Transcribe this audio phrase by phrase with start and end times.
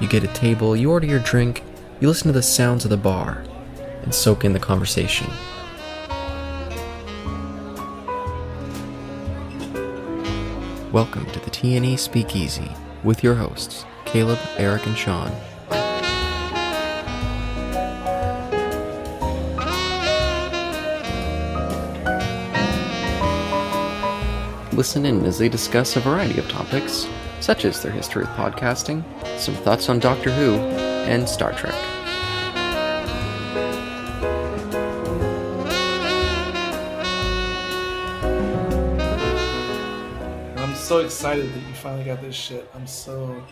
[0.00, 1.64] You get a table, you order your drink,
[1.98, 3.42] you listen to the sounds of the bar,
[4.02, 5.26] and soak in the conversation.
[10.92, 12.70] Welcome to the TNE Speakeasy
[13.02, 15.32] with your hosts, Caleb, Eric, and Sean.
[24.70, 27.08] Listen in as they discuss a variety of topics,
[27.48, 29.02] such as their history with podcasting,
[29.38, 30.56] some thoughts on Doctor Who,
[31.08, 31.74] and Star Trek.
[40.58, 42.70] I'm so excited that you finally got this shit.
[42.74, 43.42] I'm so.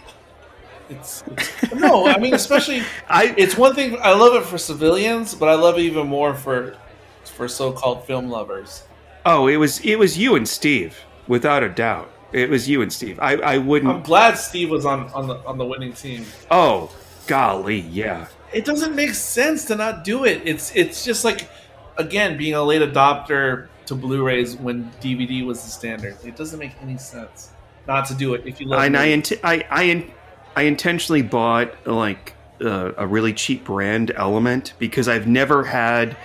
[0.91, 5.35] It's, it's no, I mean especially I it's one thing I love it for civilians,
[5.35, 6.77] but I love it even more for
[7.25, 8.83] for so-called film lovers.
[9.25, 12.11] oh, it was it was you and Steve, without a doubt.
[12.33, 13.19] It was you and Steve.
[13.21, 13.93] I I wouldn't.
[13.93, 16.25] I'm glad Steve was on on the on the winning team.
[16.51, 16.95] Oh,
[17.27, 18.27] golly, yeah.
[18.53, 20.43] It doesn't make sense to not do it.
[20.45, 21.49] It's it's just like
[21.97, 26.17] again being a late adopter to Blu-rays when DVD was the standard.
[26.25, 27.51] It doesn't make any sense
[27.87, 28.83] not to do it if you love.
[28.83, 30.11] And I, int- I I in-
[30.57, 36.17] I intentionally bought like uh, a really cheap brand element because I've never had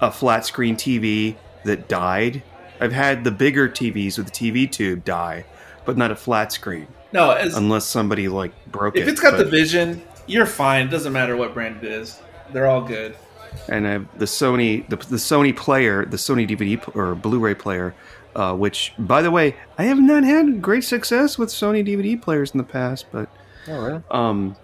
[0.00, 2.42] a flat screen TV that died.
[2.80, 5.44] I've had the bigger TVs with the TV tube die,
[5.84, 9.06] but not a flat screen no, as, unless somebody like broke if it.
[9.06, 10.86] If it's got the vision, you're fine.
[10.86, 12.20] It doesn't matter what brand it is.
[12.52, 13.16] They're all good.
[13.68, 17.94] and I have the Sony the, the Sony player, the Sony DVD or Blu-ray player,
[18.36, 22.52] uh, which by the way, I have not had great success with Sony DVD players
[22.52, 23.28] in the past, but
[23.68, 24.02] Oh, really?
[24.10, 24.56] um,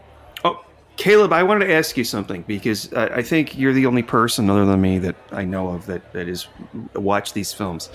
[0.96, 4.48] Caleb, I wanted to ask you something because I, I think you're the only person
[4.48, 6.48] other than me that I know of that that is
[6.94, 7.90] watch these films.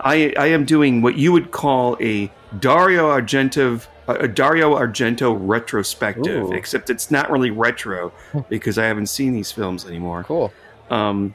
[0.00, 6.48] I I am doing what you would call a Dario Argento a Dario Argento retrospective,
[6.48, 6.52] Ooh.
[6.52, 8.12] except it's not really retro
[8.48, 10.24] because I haven't seen these films anymore.
[10.24, 10.52] Cool.
[10.90, 11.34] Um,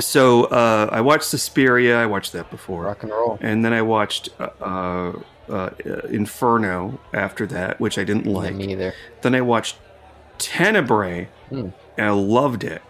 [0.00, 2.00] so uh, I watched Suspiria.
[2.00, 3.38] I watched that before, Rock and roll.
[3.40, 5.12] and then I watched uh, uh,
[5.48, 5.70] uh,
[6.08, 8.54] Inferno after that, which I didn't like.
[8.54, 8.94] me either.
[9.22, 9.76] Then I watched
[10.38, 11.68] Tenebrae, Hmm.
[11.96, 12.82] and I loved it.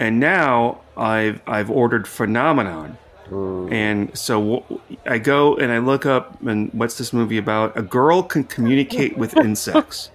[0.00, 2.98] And now I've I've ordered Phenomenon,
[3.32, 3.68] Ooh.
[3.70, 7.76] and so w- I go and I look up and what's this movie about?
[7.78, 10.10] A girl can communicate with insects.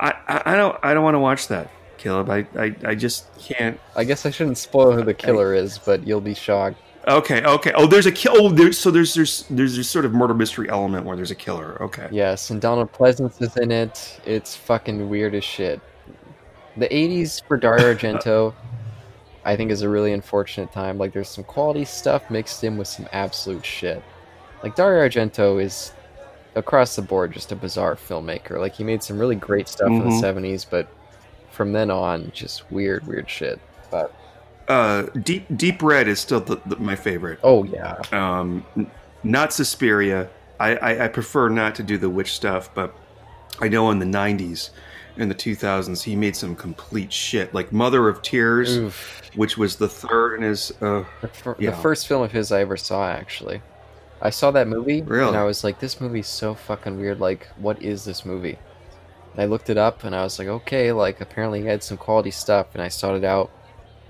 [0.00, 2.28] I, I, I don't I don't want to watch that, Caleb.
[2.30, 3.80] I, I, I just can't.
[3.96, 6.76] I guess I shouldn't spoil who the killer is, but you'll be shocked.
[7.08, 7.72] Okay, okay.
[7.74, 8.32] Oh, there's a kill.
[8.36, 11.36] Oh, there's so there's there's there's this sort of murder mystery element where there's a
[11.36, 11.80] killer.
[11.82, 12.08] Okay.
[12.12, 14.20] Yes, and Donald Pleasence is in it.
[14.24, 15.80] It's fucking weird as shit.
[16.76, 18.54] The 80s for Dario Argento,
[19.44, 20.96] I think, is a really unfortunate time.
[20.96, 24.02] Like, there's some quality stuff mixed in with some absolute shit.
[24.62, 25.92] Like, Dario Argento is,
[26.54, 28.58] across the board, just a bizarre filmmaker.
[28.58, 30.04] Like, he made some really great stuff in Mhm.
[30.20, 30.86] the 70s, but
[31.50, 33.60] from then on, just weird, weird shit.
[33.90, 34.14] But,
[34.68, 37.38] Uh, Deep Deep Red is still the, the, my favorite.
[37.42, 38.00] oh, yeah.
[38.12, 38.90] Um, n-
[39.22, 40.28] not Suspiria.
[40.60, 42.94] I, I I prefer not to do the witch stuff, but
[43.60, 44.70] I know in the '90s,
[45.16, 49.22] in the 2000s, he made some complete shit, like Mother of Tears, Oof.
[49.34, 50.70] which was the third in his.
[50.80, 51.70] Uh, The, fir- Yeah.
[51.70, 53.60] the first film of his I ever saw, actually.
[54.20, 55.26] I saw that movie, Really?
[55.28, 57.18] and I was like, this movie's so fucking weird.
[57.18, 58.56] Like, what is this movie?
[59.32, 61.96] And I looked it up, and I was like, okay, like, apparently he had some
[61.96, 63.50] quality stuff, and I sought it out.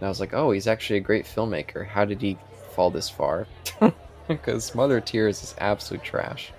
[0.03, 1.87] And I was like, oh, he's actually a great filmmaker.
[1.87, 2.37] How did he
[2.73, 3.47] fall this far?
[4.27, 6.53] Because Mother of Tears is absolute trash.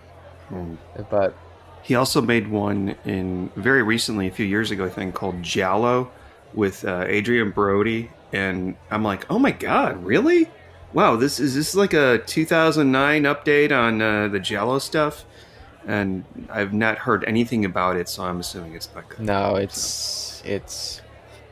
[0.48, 0.76] hmm.
[1.10, 1.36] But,
[1.82, 6.10] He also made one in very recently, a few years ago, I think, called Giallo
[6.54, 10.50] with uh, Adrien Brody, and I'm like, oh my god, really?
[10.94, 15.26] Wow, this is this like a 2009 update on uh, the giallo stuff,
[15.86, 19.20] and I've not heard anything about it, so I'm assuming it's not good.
[19.20, 21.02] no, it's, it's,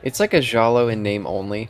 [0.04, 1.70] it's like a giallo in name only.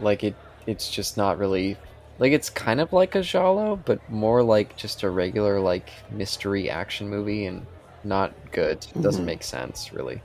[0.00, 0.34] Like, it,
[0.66, 1.76] it's just not really
[2.20, 6.68] Like it's kind of like a giallo, but more like just a regular like mystery
[6.68, 7.64] action movie and
[8.02, 8.84] not good.
[8.94, 9.26] It doesn't Mhm.
[9.26, 10.20] make sense really.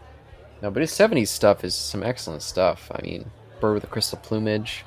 [0.63, 2.91] No, but his '70s stuff is some excellent stuff.
[2.95, 3.29] I mean,
[3.59, 4.83] Bird with the Crystal Plumage.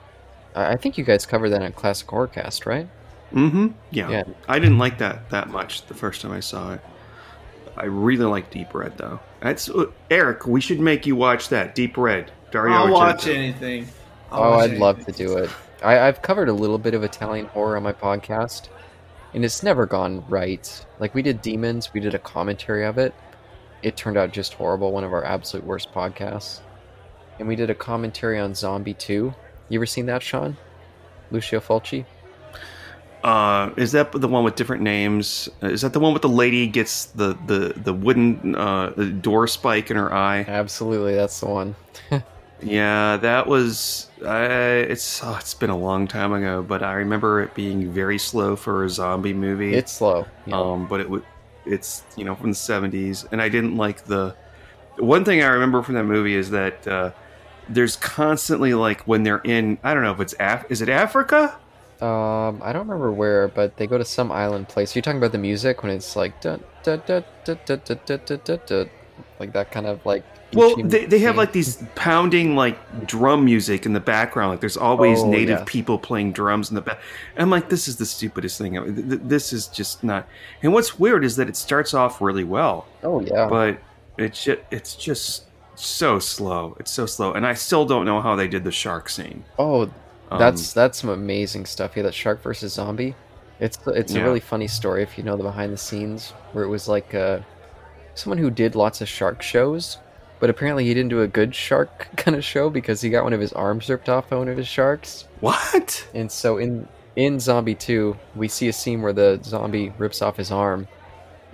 [0.56, 2.88] I I think you guys covered that on Classic Horrorcast, right?
[3.32, 3.68] Mm-hmm.
[3.92, 4.08] Yeah.
[4.10, 4.24] Yeah.
[4.48, 6.80] I didn't like that that much the first time I saw it.
[7.76, 9.20] I really like Deep Red though.
[9.40, 10.46] That's uh, Eric.
[10.46, 12.32] We should make you watch that Deep Red.
[12.50, 13.86] Dario I'll watch anything.
[14.30, 15.50] I'll Oh, I'd love to do it.
[15.82, 18.68] I, I've covered a little bit of Italian horror on my podcast,
[19.34, 20.86] and it's never gone right.
[20.98, 23.14] Like we did Demons, we did a commentary of it.
[23.82, 24.92] It turned out just horrible.
[24.92, 26.60] One of our absolute worst podcasts.
[27.38, 29.34] And we did a commentary on Zombie Two.
[29.68, 30.56] You ever seen that, Sean?
[31.30, 32.06] Lucio Fulci.
[33.22, 35.48] Uh, is that the one with different names?
[35.62, 38.90] Uh, Is that the one with the lady gets the the the wooden uh,
[39.20, 40.44] door spike in her eye?
[40.46, 41.74] Absolutely, that's the one.
[42.62, 44.08] Yeah, that was.
[44.24, 48.18] Uh, it's oh, it's been a long time ago, but I remember it being very
[48.18, 49.74] slow for a zombie movie.
[49.74, 50.58] It's slow, yeah.
[50.58, 51.24] um, but it would.
[51.66, 54.34] It's you know from the seventies, and I didn't like the.
[54.98, 57.12] One thing I remember from that movie is that uh,
[57.68, 59.78] there's constantly like when they're in.
[59.82, 61.58] I don't know if it's Af- is it Africa.
[62.00, 64.94] Um, I don't remember where, but they go to some island place.
[64.94, 68.56] You're talking about the music when it's like da da da da da da da
[68.56, 68.84] da,
[69.38, 70.24] like that kind of like
[70.56, 74.50] well, they, they have like these pounding like drum music in the background.
[74.50, 75.64] Like there's always Oh, native yeah.
[75.66, 76.98] people playing drums in the back.
[77.36, 78.76] I'm like, this is the stupidest thing.
[78.76, 78.90] ever.
[78.92, 80.26] Th- th- This is just not.
[80.62, 83.46] And what's weird is that it starts off really well, Oh yeah.
[83.48, 83.78] but
[84.18, 85.44] it's just, it's just
[85.74, 86.76] so slow.
[86.80, 89.44] It's so slow, and I still don't know how they did the shark scene.
[89.58, 89.82] Oh,
[90.30, 91.96] Um, that's that's some amazing stuff.
[91.96, 93.14] Yeah, that shark versus zombie.
[93.60, 94.22] It's it's Yeah.
[94.22, 97.14] a really funny story if you know the behind the scenes where it was like
[97.14, 97.40] uh,
[98.14, 99.98] someone who did lots of shark shows,
[100.38, 103.32] but apparently he didn't do a good shark kind of show because he got one
[103.32, 105.26] of his arms ripped off by one of his sharks.
[105.40, 106.06] what?
[106.14, 110.36] And so in in Zombie 2, we see a scene where the zombie rips off
[110.36, 110.86] his arm,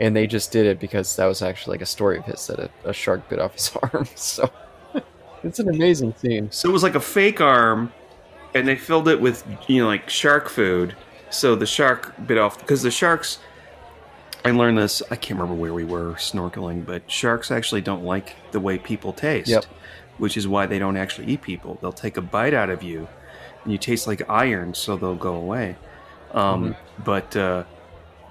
[0.01, 2.59] and they just did it because that was actually like a story of his that
[2.59, 4.07] a, a shark bit off his arm.
[4.17, 4.51] So
[5.45, 6.51] it's an amazing scene.
[6.51, 7.93] So it was like a fake arm,
[8.55, 10.97] and they filled it with you know like shark food.
[11.31, 13.39] So the shark bit off because the sharks.
[14.45, 15.03] I learned this.
[15.11, 19.13] I can't remember where we were snorkeling, but sharks actually don't like the way people
[19.13, 19.65] taste, Yep.
[20.19, 21.79] which is why they don't actually eat people.
[21.81, 23.07] They'll take a bite out of you,
[23.63, 25.77] and you taste like iron, so they'll go away.
[26.33, 26.75] Um,
[27.05, 27.65] But uh,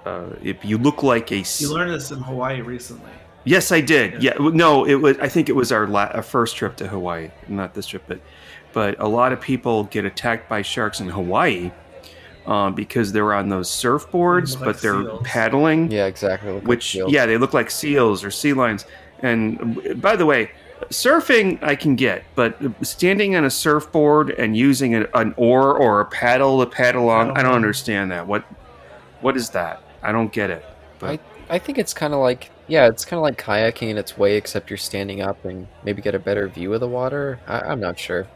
[0.04, 3.10] uh, if you look like a s- You learned this in Hawaii recently.
[3.44, 4.22] Yes, I did.
[4.22, 5.18] Yeah, w- no, it was.
[5.18, 8.20] I think it was our, la- our first trip to Hawaii, not this trip, but
[8.72, 11.70] but a lot of people get attacked by sharks in Hawaii
[12.46, 15.22] um, because they're on those surfboards, Look like but they're seals.
[15.24, 15.90] paddling.
[15.90, 16.50] Yeah, exactly.
[16.52, 17.12] Look like which seals.
[17.12, 18.84] yeah, they look like seals or sea lions.
[19.20, 20.50] And by the way,
[20.90, 26.00] surfing I can get, but standing on a surfboard and using an, an oar or
[26.00, 28.26] a paddle to paddle on, I don't understand that.
[28.26, 28.44] What
[29.20, 29.82] what is that?
[30.02, 30.64] I don't get it.
[31.00, 31.18] I,
[31.48, 34.36] I think it's kind of like yeah, it's kind of like kayaking in its way,
[34.36, 37.38] except you're standing up and maybe get a better view of the water.
[37.46, 38.26] I, I'm not sure.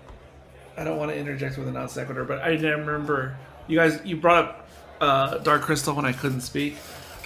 [0.77, 3.37] I don't want to interject with a non sequitur, but I remember
[3.69, 4.01] you guys.
[4.05, 4.69] You brought up
[5.01, 6.77] uh, Dark Crystal when I couldn't speak.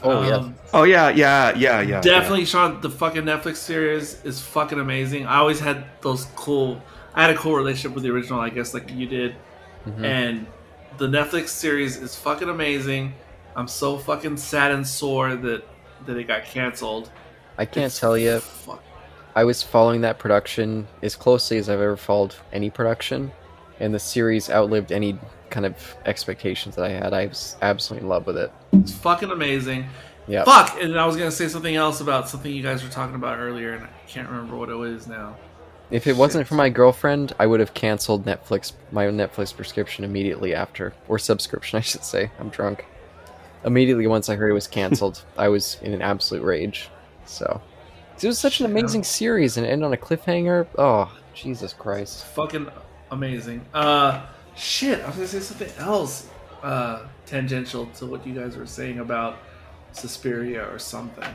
[0.03, 0.37] Oh, yeah.
[0.37, 2.01] Um, Oh yeah, yeah, yeah, yeah.
[2.01, 2.81] Definitely, Sean.
[2.81, 5.27] The fucking Netflix series is fucking amazing.
[5.27, 6.83] I always had those cool.
[7.15, 9.35] I had a cool relationship with the original, I guess, like you did.
[9.87, 10.05] Mhm.
[10.05, 10.47] And
[10.99, 13.13] the Netflix series is fucking amazing.
[13.57, 15.65] I'm so fucking sad and sore that
[16.07, 17.11] that it got canceled.
[17.59, 18.39] I can't It's tell you.
[18.41, 18.83] fuck-
[19.37, 23.33] I was following that production as closely as I've ever followed any production,
[23.79, 25.19] and the series outlived any
[25.51, 27.13] kind of expectations that I had.
[27.13, 28.53] I was absolutely in love with it.
[28.73, 29.87] It's fucking amazing.
[30.27, 30.45] Yeah.
[30.45, 30.81] Fuck!
[30.81, 33.73] And I was gonna say something else about something you guys were talking about earlier,
[33.73, 35.37] and I can't remember what it is now.
[35.91, 40.55] If it wasn't for my girlfriend, I would have canceled Netflix my Netflix prescription immediately
[40.55, 42.31] after, or subscription, I should say.
[42.39, 42.87] I'm drunk.
[43.65, 46.89] Immediately once I heard it was canceled, I was in an absolute rage.
[47.27, 47.61] So
[48.23, 48.71] it was such an Shit.
[48.71, 50.67] amazing series and end on a cliffhanger.
[50.79, 52.25] Oh Jesus Christ!
[52.27, 52.69] fucking
[53.11, 53.67] amazing.
[53.75, 54.25] Uh,
[54.57, 56.29] shit, I was gonna say something else,
[56.63, 59.37] uh, tangential to what you guys were saying about
[59.93, 61.29] Suspiria or something.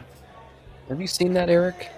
[0.90, 1.90] Have you seen that, Eric?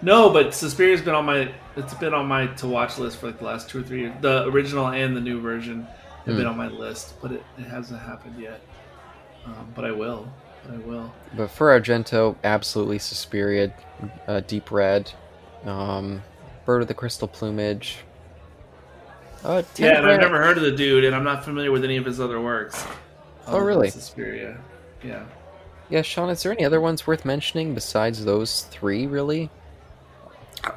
[0.00, 3.38] No, but Suspiria's been on my it's been on my to watch list for like
[3.38, 4.14] the last two or three years.
[4.20, 5.86] The original and the new version
[6.26, 6.48] have been Hmm.
[6.50, 8.60] on my list, but it, it hasn't happened yet.
[9.46, 10.28] Um, but I will.
[10.72, 11.12] I will.
[11.36, 13.72] But for Argento, absolutely Suspiria,
[14.28, 15.10] uh, Deep Red,
[15.64, 16.22] um,
[16.64, 17.98] Bird of the Crystal Plumage.
[19.44, 21.96] Uh, Yeah, and I've never heard of the dude, and I'm not familiar with any
[21.96, 22.84] of his other works.
[23.46, 23.90] Oh, other than really?
[23.90, 24.58] Suspiria.
[25.02, 25.24] Yeah.
[25.90, 29.50] Yeah, Sean, is there any other ones worth mentioning besides those three, really?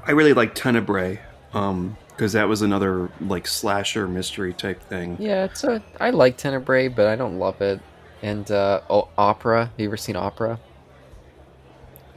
[0.05, 1.19] I really like Tenebrae,
[1.53, 5.15] um, because that was another like slasher mystery type thing.
[5.19, 5.81] Yeah, it's a.
[6.00, 7.79] I like Tenebrae, but I don't love it.
[8.24, 9.65] And uh, oh, Opera.
[9.65, 10.60] Have you ever seen Opera?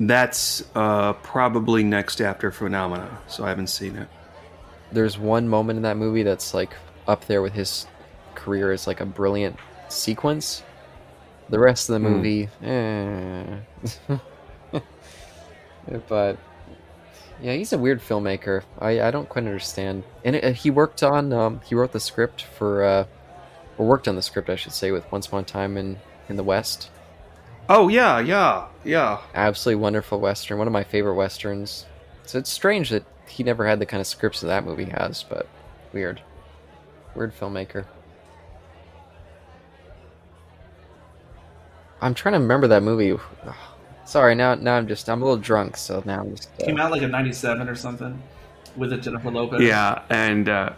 [0.00, 4.08] That's uh, probably next after Phenomena, so I haven't seen it.
[4.92, 6.74] There's one moment in that movie that's like
[7.06, 7.86] up there with his
[8.34, 9.56] career as like a brilliant
[9.88, 10.62] sequence.
[11.50, 12.14] The rest of the Hmm.
[12.14, 13.58] movie, eh.
[16.08, 16.36] but
[17.40, 18.64] yeah, he's a weird filmmaker.
[18.78, 20.04] I, I don't quite understand.
[20.24, 23.04] And it, he worked on um, he wrote the script for uh,
[23.78, 26.36] or worked on the script, I should say, with Once Upon a Time in in
[26.36, 26.90] the West.
[27.68, 29.20] Oh yeah, yeah, yeah.
[29.34, 31.86] Absolutely wonderful western, one of my favorite westerns.
[32.24, 35.22] So it's strange that he never had the kind of scripts that that movie has,
[35.22, 35.46] but
[35.92, 36.22] weird,
[37.14, 37.84] weird filmmaker.
[42.00, 43.16] I'm trying to remember that movie.
[44.04, 46.50] Sorry, now now I'm just I'm a little drunk, so now I'm just.
[46.62, 48.22] Uh, Came out like a '97 or something
[48.76, 49.60] with a Jennifer Lopez.
[49.60, 50.72] Yeah, and uh,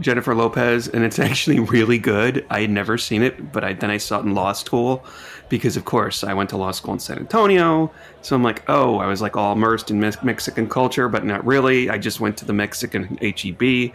[0.00, 2.44] Jennifer Lopez, and it's actually really good.
[2.50, 5.04] I had never seen it, but I, then I saw it in law school
[5.48, 7.90] because, of course, I went to law school in San Antonio.
[8.22, 11.44] So I'm like, oh, I was like all immersed in Mex- Mexican culture, but not
[11.44, 11.90] really.
[11.90, 13.92] I just went to the Mexican HEB,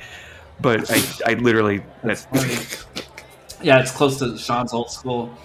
[0.62, 3.06] but I, I literally That's that's funny.
[3.62, 5.36] yeah, it's close to Sean's old school.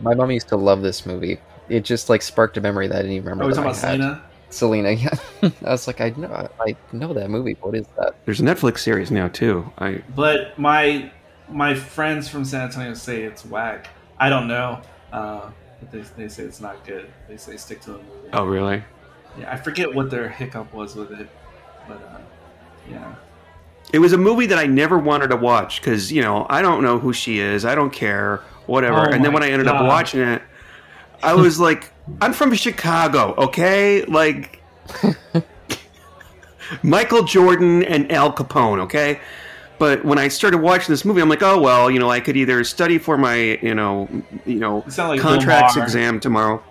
[0.00, 1.38] my mom used to love this movie.
[1.68, 3.44] It just like sparked a memory that I didn't even remember.
[3.44, 4.00] Are we that talking I about had.
[4.00, 4.29] Selena?
[4.50, 5.16] Selena, yeah.
[5.42, 7.56] I was like, I know, I know that movie.
[7.60, 8.14] What is that?
[8.24, 9.70] there's a Netflix series now too.
[9.78, 11.10] I But my
[11.48, 13.88] my friends from San Antonio say it's whack.
[14.18, 14.80] I don't know.
[15.12, 17.10] Uh, but they, they say it's not good.
[17.28, 18.28] They say stick to the movie.
[18.32, 18.82] oh really?
[19.38, 21.28] Yeah, I forget what their hiccup was with it,
[21.88, 22.18] but uh,
[22.90, 23.14] yeah.
[23.92, 26.82] It was a movie that I never wanted to watch because you know I don't
[26.82, 27.64] know who she is.
[27.64, 29.08] I don't care, whatever.
[29.08, 30.42] Oh and then when I ended up watching it,
[31.22, 34.04] I was like, I'm from Chicago, okay?
[34.04, 34.62] Like
[36.82, 39.20] Michael Jordan and Al Capone, okay?
[39.78, 42.36] But when I started watching this movie, I'm like, oh well, you know, I could
[42.36, 44.08] either study for my, you know,
[44.44, 45.84] you know, like contracts Maher.
[45.84, 46.62] exam tomorrow.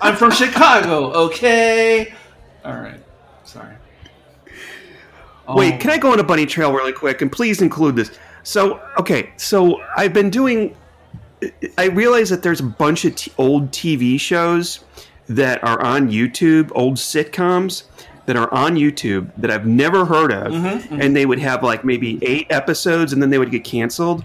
[0.00, 2.14] I'm from Chicago, okay?
[2.64, 3.00] All right.
[3.44, 3.74] Sorry.
[5.48, 7.96] Oh, Wait, um, can I go on a bunny trail really quick and please include
[7.96, 8.16] this?
[8.42, 10.76] So, okay, so I've been doing.
[11.78, 14.84] I realize that there's a bunch of t- old TV shows
[15.28, 17.84] that are on YouTube, old sitcoms
[18.26, 21.84] that are on YouTube that I've never heard of, Mm-hmm, and they would have like
[21.84, 24.24] maybe eight episodes and then they would get canceled.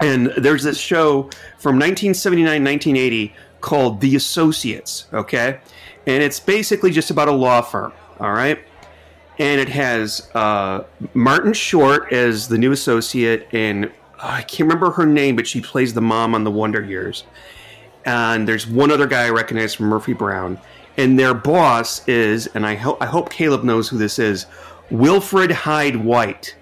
[0.00, 1.22] And there's this show
[1.58, 5.60] from 1979, 1980 called The Associates, okay?
[6.06, 8.58] And it's basically just about a law firm, all right?
[9.38, 10.82] and it has uh,
[11.14, 15.94] Martin Short as the new associate, and I can't remember her name, but she plays
[15.94, 17.24] the mom on The Wonder Years.
[18.04, 20.58] And there's one other guy I recognize from Murphy Brown,
[20.96, 24.46] and their boss is, and I hope I hope Caleb knows who this is,
[24.90, 26.56] Wilfrid Hyde White,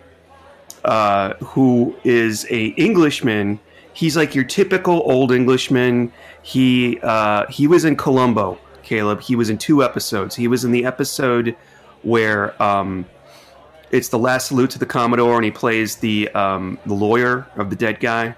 [0.84, 3.60] uh, who is a Englishman.
[3.92, 6.12] He's like your typical old Englishman.
[6.42, 9.20] He uh, he was in Columbo, Caleb.
[9.20, 10.34] He was in two episodes.
[10.34, 11.56] He was in the episode
[12.02, 13.06] where um,
[13.90, 17.70] it's the last salute to the Commodore, and he plays the um, the lawyer of
[17.70, 18.34] the dead guy,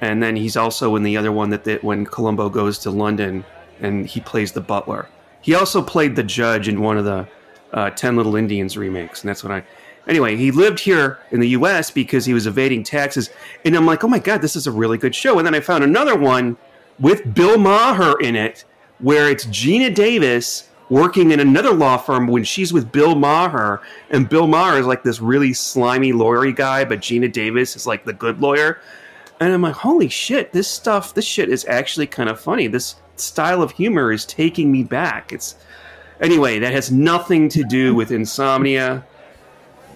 [0.00, 3.44] and then he's also in the other one that when Columbo goes to London,
[3.80, 5.08] and he plays the butler.
[5.40, 7.28] He also played the judge in one of the
[7.72, 9.64] uh, Ten Little Indians remakes, and that's what I.
[10.08, 11.90] Anyway, he lived here in the U.S.
[11.90, 13.30] because he was evading taxes,
[13.64, 15.38] and I'm like, oh my god, this is a really good show.
[15.38, 16.56] And then I found another one
[16.98, 18.64] with Bill Maher in it,
[19.00, 24.28] where it's Geena Davis working in another law firm when she's with Bill Maher, and
[24.28, 28.12] Bill Maher is like this really slimy lawyery guy, but Geena Davis is like the
[28.12, 28.80] good lawyer.
[29.40, 32.68] And I'm like, holy shit, this stuff, this shit is actually kind of funny.
[32.68, 35.32] This style of humor is taking me back.
[35.32, 35.56] It's
[36.20, 39.04] anyway, that has nothing to do with insomnia,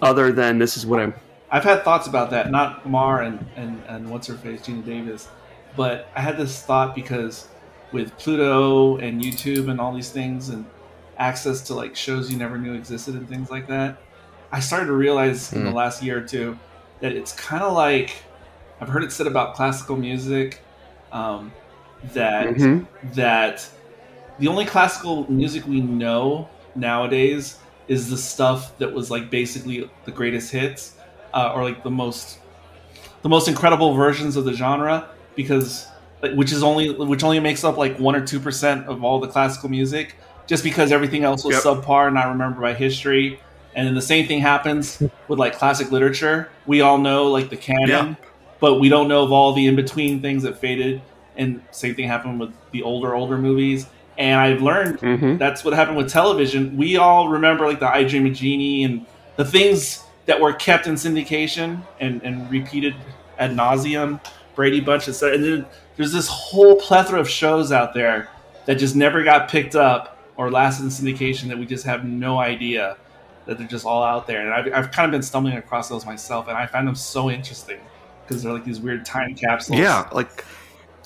[0.01, 1.13] other than this is what I'm.
[1.49, 5.27] I've had thoughts about that, not Maher and, and, and what's her face, Geena Davis,
[5.75, 7.47] but I had this thought because
[7.91, 10.65] with Pluto and YouTube and all these things and
[11.17, 13.99] access to like shows you never knew existed and things like that,
[14.51, 15.73] I started to realize in the Hmm.
[15.73, 16.59] last year or two
[16.99, 18.29] that it's kind of like
[18.79, 20.65] I've heard it said about classical music
[21.11, 21.55] um,
[22.03, 22.87] that Mhm.
[23.03, 23.69] that
[24.37, 30.11] the only classical music we know nowadays is the stuff that was like basically the
[30.11, 30.97] greatest hits
[31.33, 32.39] uh, or like the most
[33.23, 35.93] the most incredible versions of the genre because
[36.35, 39.27] which is only which only makes up like one or two percent of all the
[39.27, 40.17] classical music
[40.51, 41.63] just because everything else was Yep.
[41.63, 43.39] subpar and I remember my history
[43.73, 47.55] and then the same thing happens with like classic literature we all know like the
[47.55, 48.15] canon Yeah.
[48.59, 51.01] but we don't know of all the in between things that faded
[51.37, 53.85] and same thing happened with the older older movies
[54.17, 55.39] and i've learned Mhm.
[55.39, 56.75] that's what happened with television.
[56.75, 59.05] We all remember like the I Dream of Jeannie and
[59.37, 62.93] the things that were kept in syndication and, and repeated
[63.39, 64.19] ad nauseum,
[64.53, 65.35] Brady Bunch, etc.
[65.35, 65.65] And then
[65.95, 68.27] there's this whole plethora of shows out there
[68.65, 72.39] that just never got picked up or lasted in syndication that we just have no
[72.39, 72.97] idea
[73.45, 74.41] that they're just all out there.
[74.41, 77.29] And I've, I've kind of been stumbling across those myself, and I find them so
[77.29, 77.79] interesting
[78.27, 79.79] because they're like these weird time capsules.
[79.79, 80.45] Yeah, like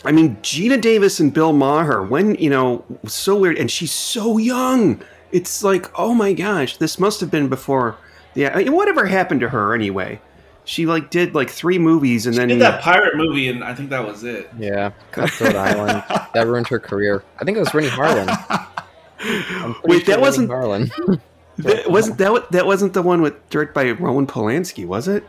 [0.06, 3.58] I mean, Geena Davis and Bill Maher, when, you know, so weird.
[3.58, 5.02] And she's so young.
[5.32, 7.98] It's like, oh my gosh, this must have been before.
[8.36, 10.22] Yeah, whatever happened to her anyway?
[10.66, 13.76] She like did like three movies and She then did that pirate movie, and I
[13.76, 14.50] think that was it.
[14.58, 16.04] Yeah, Cutthroat Island.
[16.34, 17.24] That ruined her career.
[17.40, 18.28] I think it was Renny Harlin.
[19.26, 21.22] I'm pretty Wait, sure that wasn't Renny Harlin.
[21.58, 25.24] that wasn't that wa- that wasn't the one with directed by Roman Polanski, was it?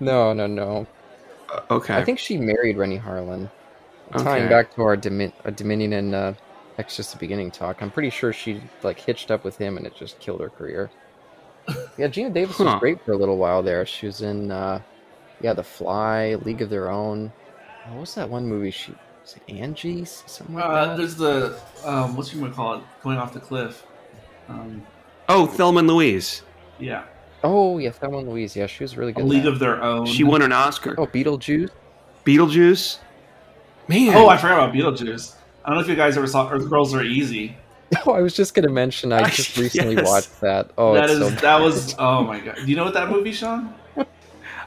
[0.00, 0.86] no, no, no.
[1.52, 3.50] Uh, okay, I think she married Renny Harlin.
[4.18, 6.32] Tying back to our Domin- uh, Dominion and uh,
[6.78, 9.94] Exorcist the beginning talk, I'm pretty sure she like hitched up with him and it
[9.96, 10.90] just killed her career.
[11.96, 12.64] Yeah, Geena Davis Huh.
[12.64, 13.86] was great for a little while there.
[13.86, 14.80] She was in, uh,
[15.40, 17.32] yeah, The Fly, League of Their Own.
[17.88, 18.70] What was that one movie?
[18.70, 18.92] She
[19.24, 22.82] was it Angie, something like Uh, there's the um, what's you gonna call it?
[23.02, 23.84] Going off the cliff.
[24.48, 24.86] Um,
[25.28, 26.42] oh Thelma and Louise.
[26.78, 27.04] yeah,
[27.42, 28.54] Oh yeah, Thelma and Louise.
[28.54, 29.22] Yeah, she was really good.
[29.22, 30.06] in League of Their Own.
[30.06, 30.94] She won an Oscar.
[30.98, 31.70] Oh, Beetlejuice.
[32.24, 32.98] Beetlejuice.
[33.88, 34.14] Man.
[34.16, 35.34] Oh, I forgot about Beetlejuice.
[35.64, 37.56] I don't know if you guys ever saw Earth Girls Are Easy.
[38.06, 39.12] Oh, I was just gonna mention.
[39.12, 40.06] I just recently Yes.
[40.10, 40.70] watched that.
[40.76, 42.56] Oh, that it's is so that was oh my god.
[42.56, 43.72] Do you know what that movie, Sean?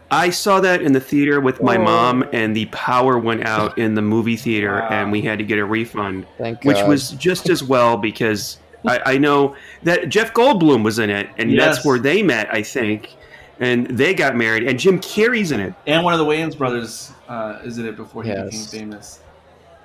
[0.10, 1.82] I saw that in the theater with my Oh.
[1.84, 4.88] mom, and the power went out in the movie theater, Wow.
[4.90, 6.88] and we had to get a refund, Thank which God.
[6.90, 11.52] was just as well because I, I know that Jeff Goldblum was in it, and
[11.52, 11.76] Yes.
[11.76, 13.16] that's where they met, I think,
[13.60, 15.74] and they got married, and Jim Carrey's in it.
[15.88, 18.68] And one of the Wayans brothers uh, is in it before he Yes.
[18.72, 19.20] became famous.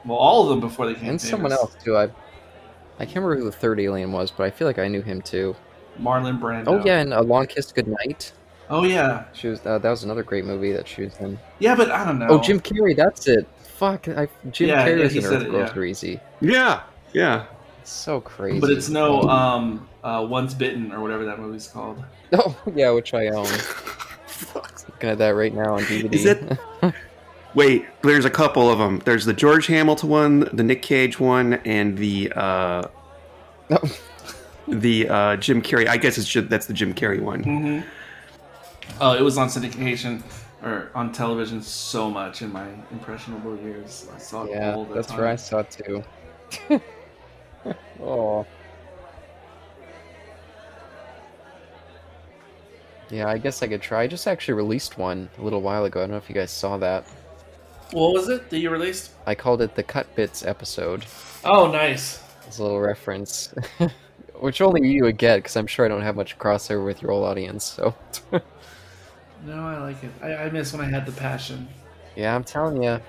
[0.05, 1.31] Well, all of them before they became and famous.
[1.31, 1.97] someone else too.
[1.97, 2.05] I
[3.00, 5.21] I can't remember who the third alien was, but I feel like I knew him
[5.23, 5.57] too.
[6.00, 6.69] Marlon Brando.
[6.69, 8.33] Oh yeah, and A Long Kiss Goodnight.
[8.71, 9.25] Oh yeah.
[9.33, 11.38] She was uh, that was another great movie that she was in.
[11.59, 12.28] Yeah, but I don't know.
[12.28, 13.47] Oh, Jim Carrey, that's it.
[13.76, 15.78] Fuck, I, Jim Yeah, Carrey yeah, was in Earth it, Girls yeah.
[15.78, 16.21] Are Easy.
[16.40, 17.47] Yeah, yeah.
[17.81, 18.61] It's so crazy.
[18.61, 22.02] But it's no um, uh, Once Bitten or whatever that movie's called.
[22.35, 23.47] Oh yeah, which I own.
[24.54, 26.12] Looking at that right now on DVD.
[26.14, 26.59] Is it-
[27.54, 29.02] Wait, there's a couple of them.
[29.04, 32.85] There's the George Hamilton one, the Nick Cage one, and the uh,
[33.69, 33.78] No.
[34.66, 35.87] the uh, Jim Carrey.
[35.87, 37.45] I guess it's ju- that's the Jim Carrey one.
[37.45, 37.88] Mm-hmm.
[39.00, 40.23] Oh, it was on syndication
[40.62, 44.08] or on television so much in my impressionable years.
[44.14, 45.19] I saw it yeah, all the that's time.
[45.19, 46.04] where I saw it too.
[48.00, 48.47] oh.
[53.10, 54.02] Yeah, I guess I could try.
[54.02, 56.00] I just actually released one a little while ago.
[56.00, 57.04] I don't know if you guys saw that.
[57.90, 59.10] What was it that you released?
[59.26, 61.04] I called it the Cut Bits episode.
[61.45, 62.23] Oh, nice.
[62.47, 63.52] It's a little reference,
[64.40, 67.10] which only you would get because I'm sure I don't have much crossover with your
[67.10, 67.64] old audience.
[67.64, 67.95] So,
[69.45, 70.11] No, I like it.
[70.23, 71.69] I, I miss when I had the passion.
[72.17, 73.00] yeah, I'm telling you,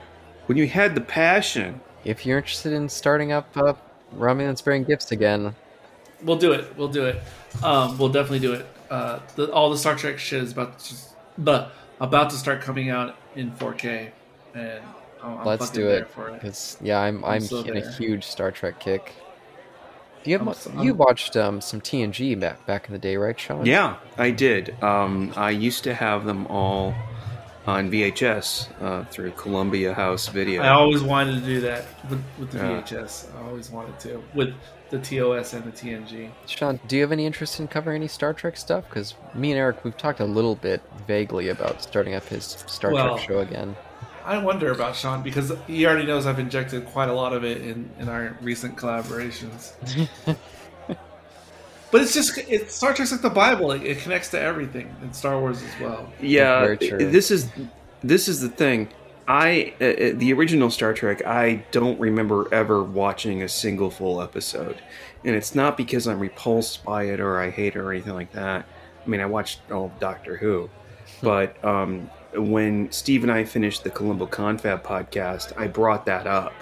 [0.48, 1.80] When you had the passion.
[2.06, 3.74] if you're interested in starting up uh,
[4.16, 5.56] Ramen and Sparing Gifts again,
[6.24, 6.74] We'll do it.
[6.78, 7.22] We'll do it.
[7.62, 8.66] Um, we'll definitely do it.
[8.90, 11.68] Uh, the, all the Star Trek shit is about to just, the
[12.00, 14.10] about to start coming out in 4K,
[14.56, 14.82] and
[15.22, 16.34] I'm, I'm let's fucking do it for it.
[16.34, 19.14] because yeah, I'm I'm, so in a huge Star Trek kick.
[20.24, 23.18] Do you have I'm you I'm- watched um, some TNG back back in the day,
[23.18, 23.66] right, Sean?
[23.66, 24.82] Yeah, I did.
[24.84, 26.94] Um, I used to have them all
[27.66, 30.62] on VHS uh, through Columbia House Video.
[30.62, 32.82] I always wanted to do that with, with the Yeah.
[32.82, 33.28] VHS.
[33.38, 34.54] I always wanted to with
[34.90, 36.30] the TOS and the TNG.
[36.46, 38.86] Sean, do you have any interest in covering any Star Trek stuff?
[38.90, 42.92] Because me and Eric, we've talked a little bit vaguely about starting up his Star
[42.94, 43.76] Well- Trek show again.
[44.26, 47.62] I wonder about Sean because he already knows I've injected quite a lot of it
[47.62, 49.74] in, in our recent collaborations.
[51.92, 55.16] but it's just it, Star Trek's like the Bible; it, it connects to everything, and
[55.16, 56.12] Star Wars as well.
[56.22, 57.50] yeah, this is
[58.04, 58.90] this is the thing.
[59.28, 61.26] I uh, uh, the original Star Trek.
[61.26, 64.78] I don't remember ever watching a single full episode,
[65.24, 68.32] and it's not because I'm repulsed by it or I hate it or anything like
[68.34, 68.66] that.
[69.06, 70.70] I mean, I watched all of Doctor Who,
[71.22, 76.54] but um, when Steve and I finished the Columbo Confab podcast, I brought that up,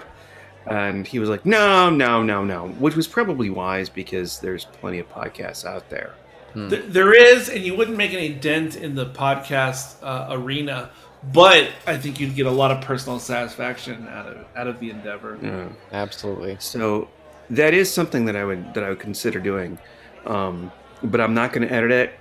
[0.66, 4.98] and he was like, "No, no, no, no," which was probably wise because there's plenty
[4.98, 6.14] of podcasts out there.
[6.54, 10.90] Th- there is, and you wouldn't make any dent in the podcast uh, arena,
[11.32, 14.90] but I think you'd get a lot of personal satisfaction out of out of the
[14.90, 15.38] endeavor.
[15.42, 15.68] Yeah.
[15.92, 16.56] Absolutely.
[16.60, 17.08] So
[17.50, 19.78] that is something that I would that I would consider doing,
[20.26, 20.70] um,
[21.02, 22.14] but I'm not going to edit it.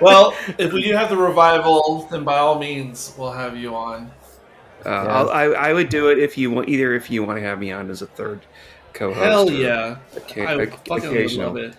[0.00, 4.10] Well, if we do have the revival, then by all means, we'll have you on.
[4.84, 7.42] Uh, I'll, I I would do it if you want either if you want to
[7.42, 8.40] have me on as a third
[8.92, 9.18] co-host.
[9.18, 9.96] Hell yeah!
[10.14, 11.48] occa- I fucking occasional.
[11.48, 11.74] love it.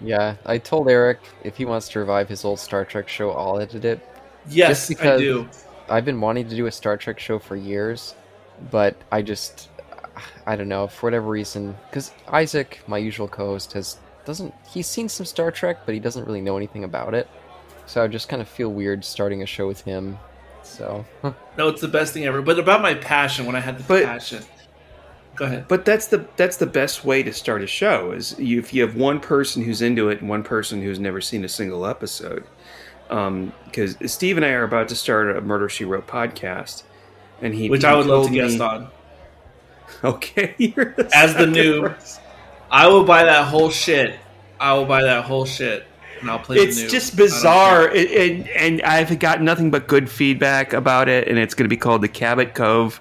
[0.00, 3.58] Yeah, I told Eric if he wants to revive his old Star Trek show, I'll
[3.58, 4.00] edit it.
[4.48, 5.48] Yes, Just because- I do.
[5.88, 8.14] I've been wanting to do a Star Trek show for years,
[8.70, 9.68] but I just,
[10.46, 15.08] I don't know, for whatever reason, because Isaac, my usual co-host, has doesn't he's seen
[15.08, 17.28] some Star Trek, but he doesn't really know anything about it.
[17.86, 20.18] So I just kind of feel weird starting a show with him.
[20.62, 21.04] So
[21.56, 22.42] No, it's the best thing ever.
[22.42, 24.42] But about my passion, when I had the But- passion.
[25.36, 25.68] Go ahead.
[25.68, 28.80] But that's the that's the best way to start a show is you, if you
[28.80, 32.44] have one person who's into it and one person who's never seen a single episode.
[33.10, 36.84] Um, because Steve and I are about to start a Murder She Wrote podcast,
[37.42, 38.88] and he Which he I would love to told guest me- on.
[40.04, 40.54] Okay,
[41.14, 41.82] As the new.
[41.82, 42.22] person.
[42.76, 44.18] I will buy that whole shit.
[44.60, 45.86] I will buy that whole shit.
[46.20, 46.90] And I'll play It's the noob.
[46.90, 47.96] just bizarre, care.
[47.96, 51.68] and, and and I've got nothing but good feedback about it, and it's going to
[51.68, 53.00] be called the Cabot Cove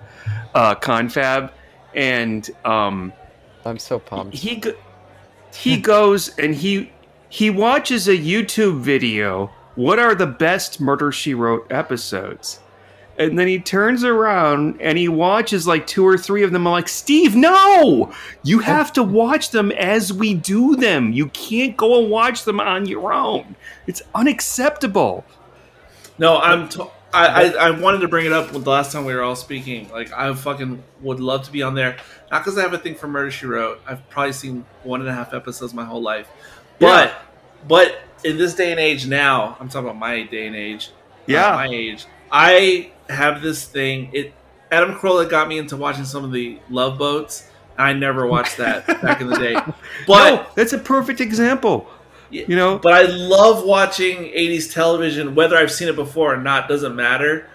[0.54, 1.52] uh, Confab,
[1.94, 3.12] and um,
[3.66, 4.36] I'm so pumped.
[4.36, 4.76] he go-
[5.54, 6.92] he goes and he
[7.30, 9.50] he watches a YouTube video.
[9.76, 12.60] What are the best Murder She Wrote episodes?
[13.18, 16.68] And then he turns around and he watches like two or three of them.
[16.68, 18.14] I'm like, Steve, no!
[18.44, 21.14] You have to watch them as we do them.
[21.14, 23.56] You can't go and watch them on your own.
[23.88, 25.24] It's unacceptable.
[26.18, 26.68] No, I'm.
[26.68, 26.82] T-
[27.14, 29.38] I, I I wanted to bring it up with the last time we were all
[29.38, 29.90] speaking.
[29.90, 31.96] Like, I fucking would love to be on there.
[32.30, 33.80] Not because I have a thing for Murder She Wrote.
[33.88, 36.28] I've probably seen one and a half episodes my whole life.
[36.80, 37.14] But,
[37.68, 40.90] but in this day and age now, I'm talking about my day and age.
[41.26, 41.52] Yeah.
[41.52, 42.06] my age.
[42.38, 44.10] I have this thing.
[44.12, 44.34] It
[44.70, 47.50] Adam Carolla got me into watching some of the Love Boats.
[47.78, 49.54] I never watched that back in the day.
[50.06, 51.88] But no, that's a perfect example.
[52.30, 56.68] You know, but I love watching 80s television, whether I've seen it before or not,
[56.68, 57.48] doesn't matter.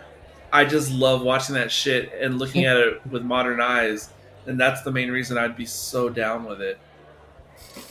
[0.50, 4.08] I just love watching that shit and looking at it with modern eyes.
[4.46, 6.78] And that's the main reason I'd be so down with it.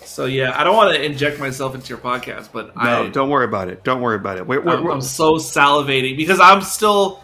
[0.03, 3.29] So, yeah, I don't want to inject myself into your podcast, but no, I, don't
[3.29, 3.83] worry about it.
[3.83, 4.45] Don't worry about it.
[4.45, 7.23] We're, we're, I'm, I'm so salivating because I'm still.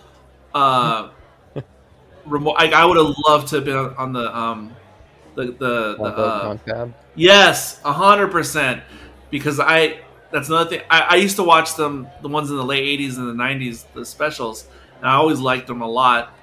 [0.54, 1.10] Uh,
[2.26, 2.56] remote.
[2.58, 4.38] I, I would have loved to have been on, on the.
[4.38, 4.76] Um,
[5.36, 8.82] the, the, the uh, Yes, a hundred percent.
[9.30, 10.00] Because I
[10.32, 10.82] that's another thing.
[10.90, 13.86] I, I used to watch them, the ones in the late '80s and the '90s,
[13.94, 16.34] the specials, and I always liked them a lot.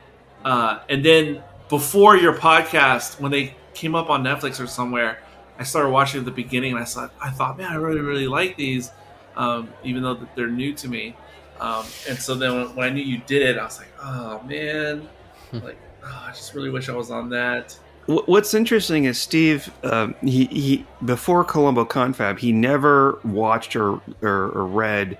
[0.44, 5.18] Uh, and then before your podcast, when they came up on Netflix or somewhere,
[5.59, 8.27] I started watching at the beginning, and I thought, I thought, man, I really, really
[8.27, 8.91] like these,
[9.37, 11.15] um, even though they're new to me.
[11.61, 14.43] Um, and so then when, when I knew you did it, I was like, oh
[14.43, 15.09] man,
[15.53, 17.79] like oh, I just really wish I was on that.
[18.07, 19.71] What's interesting is Steve.
[19.85, 25.19] Um, he, he before Columbo Confab, he never watched or, or, or read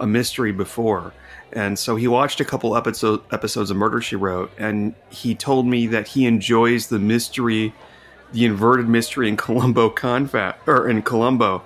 [0.00, 1.12] a mystery before,
[1.52, 5.66] and so he watched a couple episode, episodes of Murder She Wrote, and he told
[5.66, 7.72] me that he enjoys the mystery,
[8.34, 11.62] the inverted mystery in Columbo Confab or in Columbo.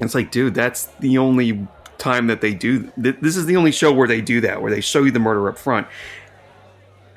[0.00, 2.90] It's like, dude, that's the only time that they do.
[3.00, 5.20] th- This is the only show where they do that, where they show you the
[5.20, 5.86] murder up front.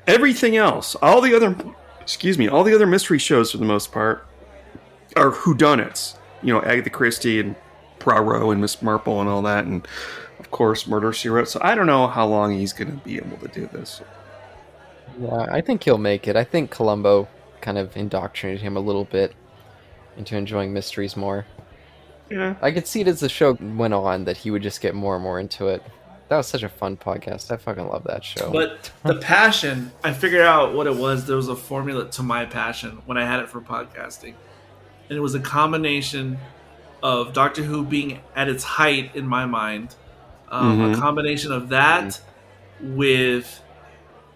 [0.06, 1.56] Everything else, all the other
[2.00, 4.24] excuse me, all the other mystery shows for the most part
[5.16, 6.16] are whodunits.
[6.42, 7.56] You know, Agatha Christie and
[7.98, 9.84] Poirot and Miss Marple and all that, and
[10.38, 11.48] of course Murder She Wrote.
[11.48, 14.00] So I don't know how long he's going to be able to do this.
[15.18, 16.36] Yeah, I think he'll make it.
[16.36, 17.26] I think Columbo
[17.60, 19.34] kind of indoctrinated him a little bit
[20.16, 21.46] into enjoying mysteries more.
[22.30, 24.94] Yeah, I could see it as the show went on that he would just get
[24.94, 25.82] more and more into it.
[26.28, 27.52] That was such a fun podcast.
[27.52, 28.50] I fucking love that show.
[28.50, 31.24] But the passion, I figured out what it was.
[31.26, 34.34] There was a formula to my passion when I had it for podcasting.
[35.08, 36.38] And it was a combination
[37.00, 39.94] of Doctor Who being at its height in my mind,
[40.48, 40.98] um, a Mhm.
[41.00, 42.20] combination of that
[42.80, 43.62] with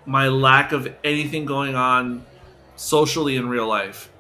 [0.06, 2.24] my lack of anything going on
[2.80, 4.10] socially in real life.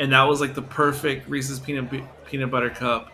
[0.00, 1.88] And that was like the perfect Reese's peanut
[2.26, 3.12] peanut butter cup,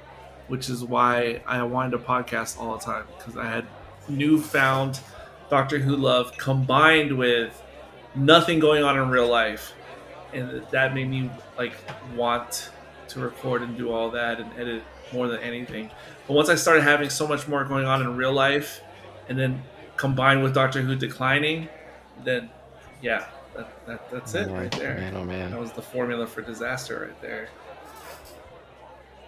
[0.48, 3.66] which is why I wanted to podcast all the time because I had
[4.08, 5.00] newfound
[5.50, 7.62] Doctor Who love combined with
[8.14, 9.74] nothing going on in real life,
[10.32, 11.74] and that made me like
[12.16, 12.70] want
[13.08, 15.90] to record and do all that and edit more than anything.
[16.26, 18.80] But once I started having so much more going on in real life,
[19.28, 19.62] and then
[19.98, 21.68] combined with Doctor Who declining,
[22.24, 22.48] then
[23.02, 24.94] yeah, that, that, that's it right there.
[24.96, 25.50] Man, oh man.
[25.50, 27.48] That was the formula for disaster right there.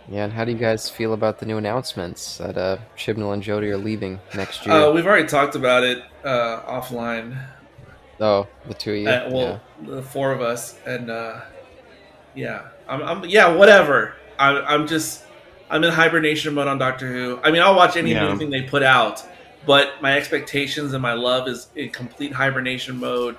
[0.09, 3.43] Yeah, and how do you guys feel about the new announcements that uh, Chibnall and
[3.43, 4.75] Jodie are leaving next year?
[4.75, 7.41] Uh, we've already talked about it uh, offline.
[8.21, 9.09] oh, the two of you.
[9.09, 11.41] Uh, well, the four of us, and uh,
[12.35, 14.15] yeah, I'm, I'm yeah, whatever.
[14.41, 15.25] I, I'm just
[15.71, 17.39] I'm in hibernation mode on Doctor Who.
[17.45, 18.29] I mean, I'll watch any Yeah.
[18.33, 19.25] new thing they put out,
[19.67, 23.39] but my expectations and my love is in complete hibernation mode,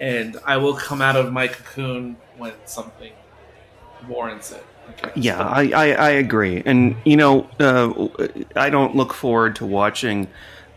[0.00, 3.12] and I will come out of my cocoon when something
[4.08, 4.64] warrants it.
[5.04, 6.62] I yeah, I, I, I agree.
[6.66, 8.08] And you know, uh,
[8.56, 10.28] I don't look forward to watching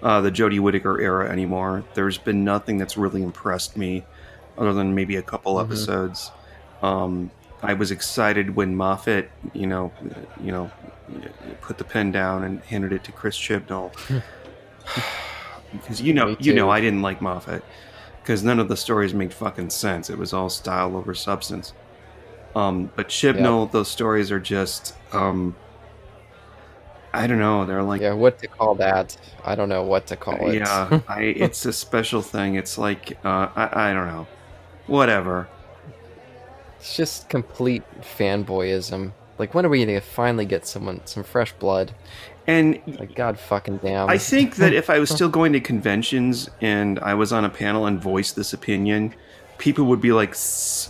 [0.04, 1.84] uh, the Jodie Whittaker era anymore.
[1.96, 4.04] There's been nothing that's really impressed me,
[4.58, 5.64] other than maybe a couple Mhm.
[5.64, 6.32] episodes.
[6.84, 7.32] Um,
[7.64, 9.92] I was excited when Moffat, you know,
[10.44, 10.70] you know,
[11.62, 13.92] put the pen down and handed it to Chris Chibnall.
[15.72, 16.70] because you know you know.
[16.70, 17.64] I didn't like Moffat
[18.26, 20.10] because none of the stories made fucking sense.
[20.10, 21.74] It was all style over substance.
[22.56, 25.58] Um, but Chibnall, those stories are just um,
[27.14, 27.66] I don't know.
[27.66, 29.18] They're like Yeah, what to call that?
[29.44, 30.62] I don't know what to call it.
[30.62, 32.56] yeah, I, it's a special thing.
[32.56, 34.28] It's like uh, I, I don't know,
[34.88, 35.50] whatever.
[36.78, 39.14] it's just complete fanboyism.
[39.38, 41.96] Like, when are we gonna finally get someone some fresh blood?
[42.48, 44.08] And Like, god fucking damn.
[44.10, 47.50] I think that if I was still going to conventions and I was on a
[47.50, 49.14] panel and voiced this opinion,
[49.58, 50.36] people would be like,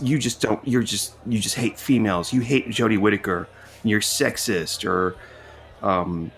[0.02, 0.60] "You just don't.
[0.68, 2.32] You're just you just hate females.
[2.32, 3.48] You hate Jodie Whittaker.
[3.84, 5.16] You're sexist." Or,
[5.82, 6.30] um,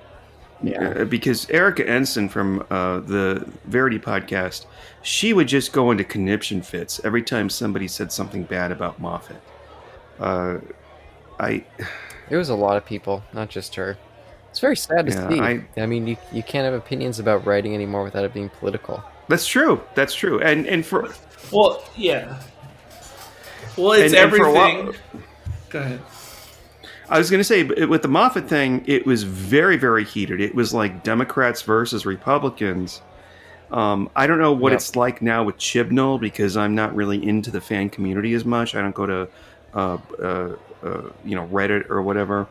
[0.63, 0.89] Yeah.
[0.89, 4.67] uh, because Erika Ensign from uh, the Verity podcast,
[5.03, 9.41] she would just go into conniption fits every time somebody said something bad about Moffat.
[10.21, 10.59] Uh,
[11.41, 11.65] I
[12.29, 13.97] There was a lot of people, not just her.
[14.51, 15.41] It's very sad to Yeah, see.
[15.41, 19.03] I- I, mean, you, you can't have opinions about writing anymore without it being political.
[19.29, 19.81] that's true.
[19.95, 20.41] That's true.
[20.41, 21.09] And and for
[21.53, 22.41] Well, yeah.
[23.77, 25.01] Well, it's And- and while- everything.
[25.71, 26.01] Go ahead.
[27.11, 30.41] I was going to say, but with the Moffat thing, it was very, very heated.
[30.43, 33.01] It was like Democrats versus Republicans.
[33.71, 34.77] Um, I don't know what Yep.
[34.81, 38.75] it's like now with Chibnall because I'm not really into the fan community as much.
[38.75, 39.29] I don't go to,
[39.75, 40.49] uh, uh,
[40.83, 42.47] uh, you know, Reddit or whatever,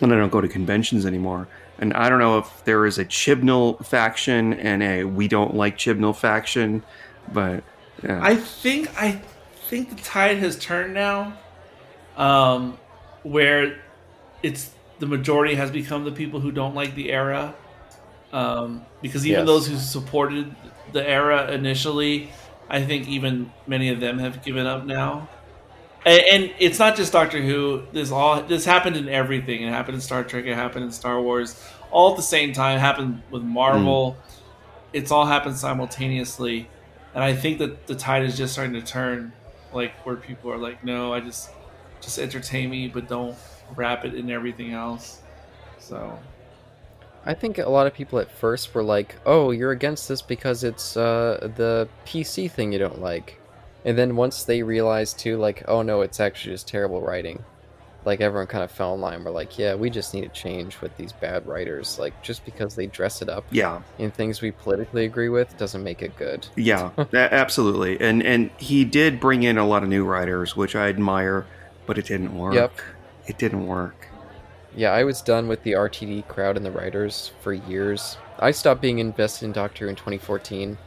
[0.00, 1.48] and I don't go to conventions anymore.
[1.78, 5.78] And I don't know if there is a Chibnall faction and a we don't like
[5.78, 6.82] Chibnall faction,
[7.32, 7.64] but
[8.02, 8.20] yeah.
[8.22, 9.22] I think I
[9.68, 11.34] think the tide has turned now,
[12.16, 12.78] um,
[13.22, 13.80] where
[14.42, 17.54] it's the majority has become the people who don't like the era,
[18.32, 19.46] um, because even Yes.
[19.46, 20.54] those who supported
[20.92, 22.30] the era initially,
[22.68, 25.28] I think even many of them have given up now.
[26.04, 27.82] And, and it's not just Doctor Who.
[27.92, 29.62] This all this happened in everything.
[29.62, 30.46] It happened in Star Trek.
[30.46, 31.62] It happened in Star Wars.
[31.90, 32.78] All at the same time.
[32.78, 34.16] It happened with Marvel.
[34.92, 36.68] It's all happened simultaneously,
[37.14, 39.32] and I think that the tide is just starting to turn,
[39.72, 41.50] like where people are like, no, I just
[42.00, 43.36] just entertain me, but don't
[43.76, 45.20] wrap it in everything else.
[45.78, 46.18] So
[47.24, 50.64] I think a lot of people at first were like, "Oh, you're against this because
[50.64, 53.39] it's uh, the PC thing you don't like,"
[53.84, 57.44] and then once they realized too, like, "Oh no, it's actually just terrible writing,"
[58.04, 59.24] like everyone kind of fell in line.
[59.24, 61.98] We're like, "Yeah, we just need to change with these bad writers.
[61.98, 65.82] Like, just because they dress it up yeah, in things we politically agree with doesn't
[65.82, 68.00] make it good." Yeah, absolutely.
[68.00, 71.46] And and he did bring in a lot of new writers, which I admire,
[71.86, 72.54] but it didn't work.
[72.54, 72.72] Yep.
[73.26, 74.08] It didn't work.
[74.74, 78.16] Yeah, I was done with the RTD crowd and the writers for years.
[78.38, 80.78] I stopped being invested in Doctor Who in 2014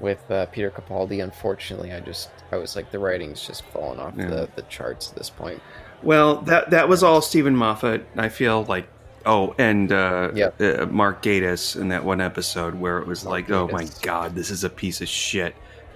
[0.00, 1.22] with uh, Peter Capaldi.
[1.22, 4.26] Unfortunately, I just I was like the writing's just fallen off Yeah.
[4.26, 5.60] the, the charts at this point.
[6.02, 8.06] Well, that that was all Steven Moffat.
[8.16, 8.88] I feel like
[9.26, 10.60] oh, and uh, Yep.
[10.60, 14.34] uh, Mark Gatiss in that one episode where it was Mark like, oh my god,
[14.34, 15.54] this is a piece of shit.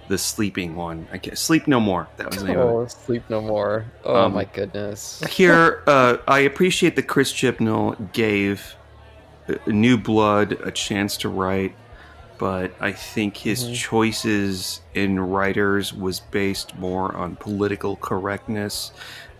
[0.09, 1.07] The sleeping one.
[1.13, 2.09] I can't sleep no more.
[2.17, 2.71] That was the name of it.
[2.73, 3.85] Oh, sleep no more.
[4.03, 5.23] Oh Um, my goodness.
[5.29, 8.75] Here, uh, I appreciate that Chris Chibnall gave
[9.47, 11.73] uh, New Blood a chance to write,
[12.43, 13.73] but I think his Mhm.
[13.73, 18.91] choices in writers was based more on political correctness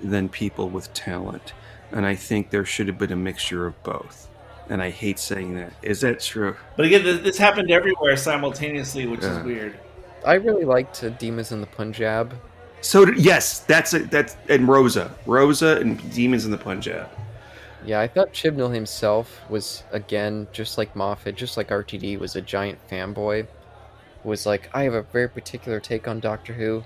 [0.01, 1.51] than people with talent.
[1.91, 4.29] And I think there should have been a mixture of both.
[4.69, 5.73] And I hate saying that.
[5.81, 6.55] Is that true?
[6.77, 9.37] But again, this, this happened everywhere simultaneously, which Yeah.
[9.37, 9.73] is weird.
[10.25, 12.33] I really liked uh, Demons in the Punjab.
[12.79, 14.11] So yes, that's it.
[14.11, 17.09] That's and Rosa, Rosa, and Demons in the Punjab.
[17.85, 22.41] Yeah, I thought Chibnall himself was again just like Moffat, just like RTD, was a
[22.41, 23.47] giant fanboy.
[24.23, 26.83] Was like, I have a very particular take on Doctor Who,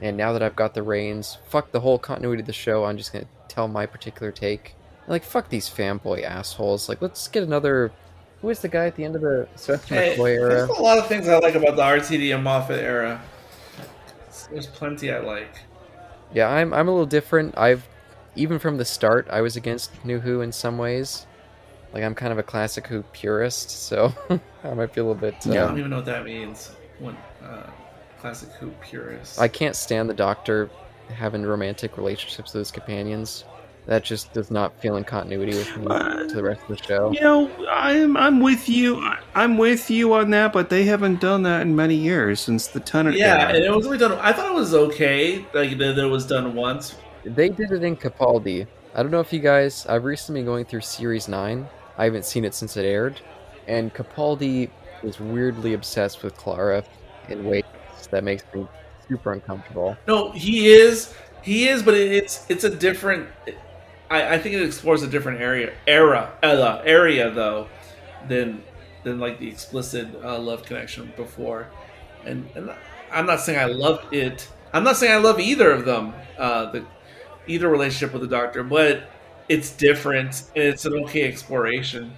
[0.00, 2.84] and now that I've got the reins, fuck the whole continuity of the show.
[2.84, 4.74] I'm just gonna tell my particular take.
[5.06, 6.88] Like, fuck these fanboy assholes.
[6.88, 7.92] Like, let's get another.
[8.40, 10.98] Who is the guy at the end of the Sylvester Hey, McCoy there's a lot
[10.98, 13.22] of things I like about the RTD and Moffat era.
[14.50, 15.54] There's plenty I like.
[16.34, 17.56] Yeah, I'm I'm a little different.
[17.56, 17.86] I've
[18.36, 21.26] even from the start, I was against New Who in some ways.
[21.92, 24.12] Like, I'm kind of a classic Who purist, so
[24.64, 25.34] I might be a little bit.
[25.46, 26.72] Uh, I don't even know what that means.
[26.98, 27.68] When uh,
[28.18, 29.38] classic Who purist.
[29.40, 30.70] I can't stand the Doctor
[31.08, 33.44] having romantic relationships with his companions.
[33.86, 36.76] That just does not feel in continuity with me Uh, to the rest of the
[36.84, 37.10] show.
[37.12, 38.96] You know, I'm I'm with you.
[39.00, 42.68] I- I'm with you on that, but they haven't done that in many years since
[42.68, 43.54] the Tennant yeah, era.
[43.54, 44.12] and it was only done.
[44.12, 45.44] I thought it was okay.
[45.52, 46.94] Like that it was done once.
[47.24, 48.66] They did it in Capaldi.
[48.94, 49.86] I don't know if you guys.
[49.86, 51.68] I've recently been going through Series Nine.
[51.96, 53.20] I haven't seen it since it aired,
[53.66, 54.70] and Capaldi
[55.02, 56.84] is weirdly obsessed with Clara
[57.28, 57.64] in ways
[58.10, 58.66] that makes me
[59.08, 59.96] super uncomfortable.
[60.06, 61.14] No, he is.
[61.42, 63.28] He is, but it's it's a different.
[64.10, 67.68] I, I think it explores a different area era era area though
[68.28, 68.62] than
[69.04, 71.68] than like the explicit uh, love connection before,
[72.24, 72.70] and and
[73.10, 74.48] I'm not saying I love it.
[74.72, 76.84] I'm not saying I love either of them, uh, the
[77.46, 79.04] either relationship with the Doctor, but
[79.48, 82.12] it's different and it's an okay exploration.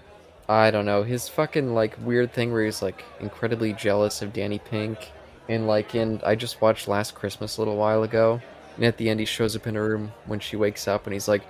[0.49, 4.59] I don't know his fucking like weird thing where he's like incredibly jealous of Danny
[4.59, 5.11] Pink,
[5.49, 8.41] and like in I just watched Last Christmas a little while ago,
[8.77, 11.15] and at the end he shows up in her room when she wakes up and
[11.15, 11.43] he's like,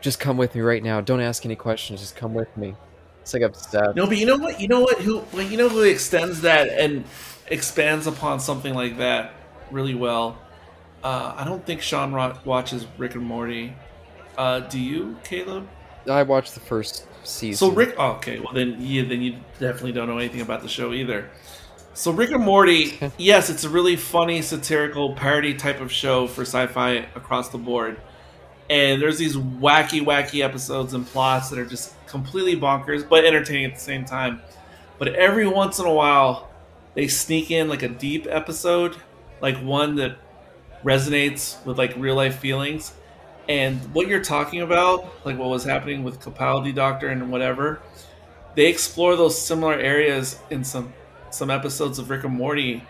[0.00, 1.00] "Just come with me right now.
[1.00, 2.00] Don't ask any questions.
[2.00, 2.74] Just come with me."
[3.22, 3.94] It's like upset.
[3.94, 4.60] No, but you know what?
[4.60, 4.98] You know what?
[4.98, 5.22] Who?
[5.32, 7.04] Well, you know who extends that and
[7.48, 9.32] expands upon something like that
[9.70, 10.38] really well.
[11.02, 12.12] Uh, I don't think Sean
[12.44, 13.74] watches Rick and Morty.
[14.36, 15.68] Uh, do you, Caleb?
[16.08, 17.68] I watched the first season.
[17.68, 20.68] So Rick, oh, okay, well then, yeah, then you definitely don't know anything about the
[20.68, 21.30] show either.
[21.94, 26.42] So Rick and Morty, yes, it's a really funny, satirical parody type of show for
[26.42, 28.00] sci-fi across the board.
[28.68, 33.64] And there's these wacky, wacky episodes and plots that are just completely bonkers, but entertaining
[33.64, 34.40] at the same time.
[34.98, 36.50] But every once in a while,
[36.94, 38.96] they sneak in like a deep episode,
[39.40, 40.18] like one that
[40.84, 42.92] resonates with like real life feelings.
[43.48, 47.80] And what you're talking about, like what was happening with Capaldi Doctor and whatever,
[48.54, 50.92] they explore those similar areas in some
[51.30, 52.84] some episodes of Rick and Morty.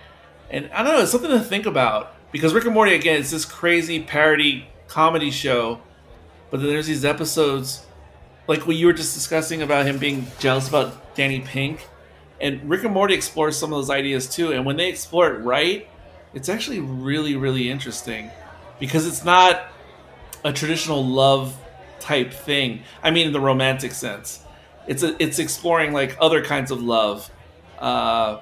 [0.50, 3.30] And I don't know, it's something to think about because Rick and Morty again is
[3.30, 5.80] this crazy parody comedy show,
[6.50, 7.86] but then there's these episodes
[8.46, 11.86] like what you were just discussing about him being jealous about Danny Pink.
[12.40, 14.52] And Rick and Morty explores some of those ideas too.
[14.52, 15.88] And when they explore it right,
[16.34, 18.30] it's actually really, really interesting
[18.78, 19.68] because it's not
[20.44, 21.56] a traditional love
[21.98, 22.82] type thing.
[23.02, 24.44] I mean, in the romantic sense,
[24.86, 27.30] it's a, it's exploring like other kinds of love,
[27.78, 28.40] uh,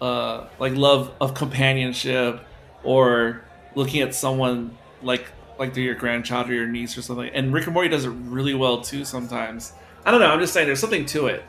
[0.00, 2.44] uh, like love of companionship,
[2.82, 7.28] or looking at someone like like they're your grandchild or your niece or something.
[7.34, 9.04] And Rick and Morty does it really well too.
[9.04, 9.72] Sometimes
[10.04, 10.30] I don't know.
[10.30, 11.42] I'm just saying there's something to it,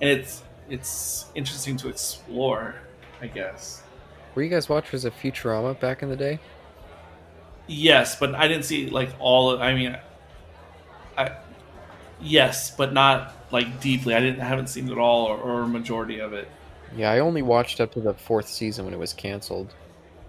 [0.00, 2.76] and it's it's interesting to explore.
[3.20, 3.82] I guess.
[4.36, 6.38] Were you guys watchers of Futurama back in the day?
[7.66, 9.50] Yes, but I didn't see like all.
[9.50, 9.96] Of, I mean,
[11.16, 11.32] I
[12.20, 14.14] yes, but not like deeply.
[14.14, 16.48] I didn't I haven't seen it all or, or a majority of it.
[16.94, 19.74] Yeah, I only watched up to the fourth season when it was canceled.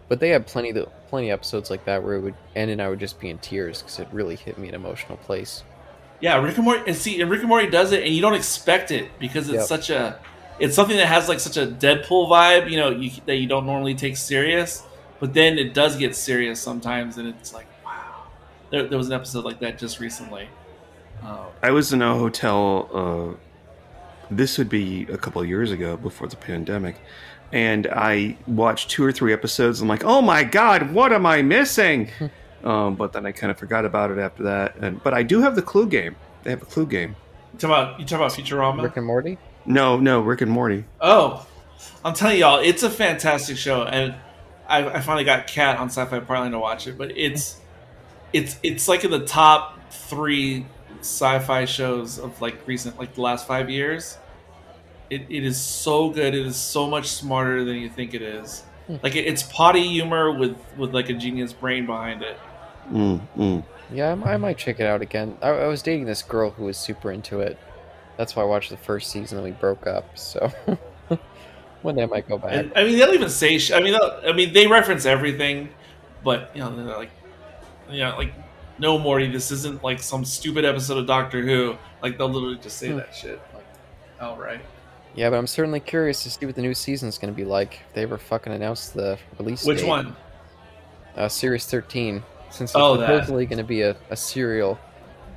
[0.08, 2.82] But they had plenty of plenty of episodes like that where it would end and
[2.82, 5.64] I would just be in tears because it really hit me an emotional place.
[6.22, 6.84] Yeah, Rick and Morty.
[6.88, 9.58] And see, and Rick and Morty does it, and you don't expect it because it's
[9.58, 9.66] Yep.
[9.68, 10.18] such a,
[10.60, 13.66] it's something that has like such a Deadpool vibe, you know, you, that you don't
[13.66, 14.84] normally take serious.
[15.20, 18.26] But then it does get serious sometimes, and it's like, wow.
[18.70, 20.48] There, there was an episode like that just recently.
[21.24, 22.90] Uh, I was in a hotel.
[22.94, 23.38] Uh,
[24.30, 26.98] this would be a couple of years ago before the pandemic,
[27.52, 29.82] and I watched two or three episodes.
[29.82, 32.10] I'm like, oh my god, what am I missing?
[32.64, 34.76] um, but then I kind of forgot about it after that.
[34.78, 36.16] And but I do have the Clue game.
[36.44, 37.16] They have a Clue game.
[37.54, 38.84] you talk about you talk about Futurama.
[38.84, 39.40] Rick and Morty?
[39.68, 40.86] No, no, Rick and Morty.
[41.02, 41.46] Oh,
[42.04, 44.16] I'm telling y'all, it's a fantastic show, and
[44.68, 46.98] I, I finally got Cat on Sci-Fi Parley to watch it.
[46.98, 47.60] But it's
[48.32, 50.66] it's it's like in the top three
[51.02, 54.18] sci-fi shows of like recent, like the last five years.
[55.10, 56.34] It, it is so good.
[56.34, 58.64] It is so much smarter than you think it is.
[59.04, 62.38] Like it, it's potty humor with with like a genius brain behind it.
[62.90, 63.64] Mm, mm.
[63.92, 65.38] Yeah, I, I might check it out again.
[65.42, 67.58] I, I was dating this girl who was super into it.
[68.18, 70.18] That's why I watched the first season and we broke up.
[70.18, 70.52] So
[71.82, 72.54] one day I might go back.
[72.54, 73.58] And, I mean, they'll even say.
[73.60, 75.70] sh- I mean, I mean, they reference everything,
[76.24, 77.12] but you know, they're like,
[77.90, 78.34] you know, like,
[78.80, 81.76] no, Morty, this isn't like some stupid episode of Doctor Who.
[82.02, 82.98] Like, they'll literally just say Hmm.
[82.98, 83.42] that shit.
[83.54, 83.66] Like,
[84.20, 84.62] outright.
[85.16, 87.80] Yeah, but I'm certainly curious to see what the new season's going to be like.
[87.88, 89.88] If they ever fucking announce the release Which date.
[89.88, 90.16] one?
[91.16, 92.24] Uh, series 13.
[92.52, 94.78] Since it's Oh, supposedly going to be a, a serial,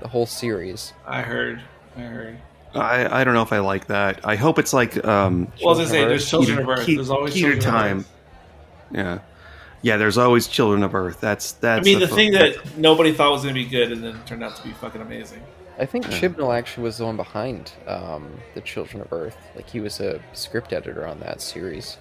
[0.00, 0.92] the whole series.
[1.06, 1.62] I heard.
[1.96, 2.38] I heard.
[2.74, 4.20] I I don't know if I like that.
[4.24, 6.86] I hope it's like um, Well, as I say, there's Children Peter- of Earth.
[6.86, 7.98] Pe- There's always Peter Children time.
[7.98, 8.12] Of Earth.
[8.92, 9.18] Yeah,
[9.82, 9.96] yeah.
[9.96, 11.20] There's always Children of Earth.
[11.20, 14.20] That's I mean, the fo- thing that nobody thought was gonna be good, and then
[14.24, 15.42] turned out to be fucking amazing.
[15.78, 16.20] I think Yeah.
[16.20, 19.36] Chibnall actually was the one behind um, the Children of Earth.
[19.56, 21.96] Like he was a script editor on that series.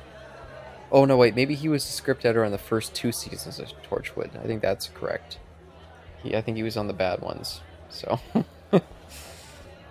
[0.92, 3.68] Oh no, wait, maybe he was the script editor on the first two seasons of
[3.90, 4.38] Torchwood.
[4.44, 5.40] I think that's correct.
[6.22, 7.62] He, I think he was on the bad ones.
[7.90, 8.20] So,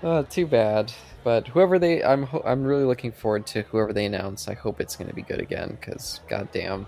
[0.03, 0.93] uh, too bad.
[1.25, 4.49] But whoever they, I'm, ho- I'm really looking forward to whoever they announce.
[4.49, 6.87] I hope it's going to be good again, because goddamn,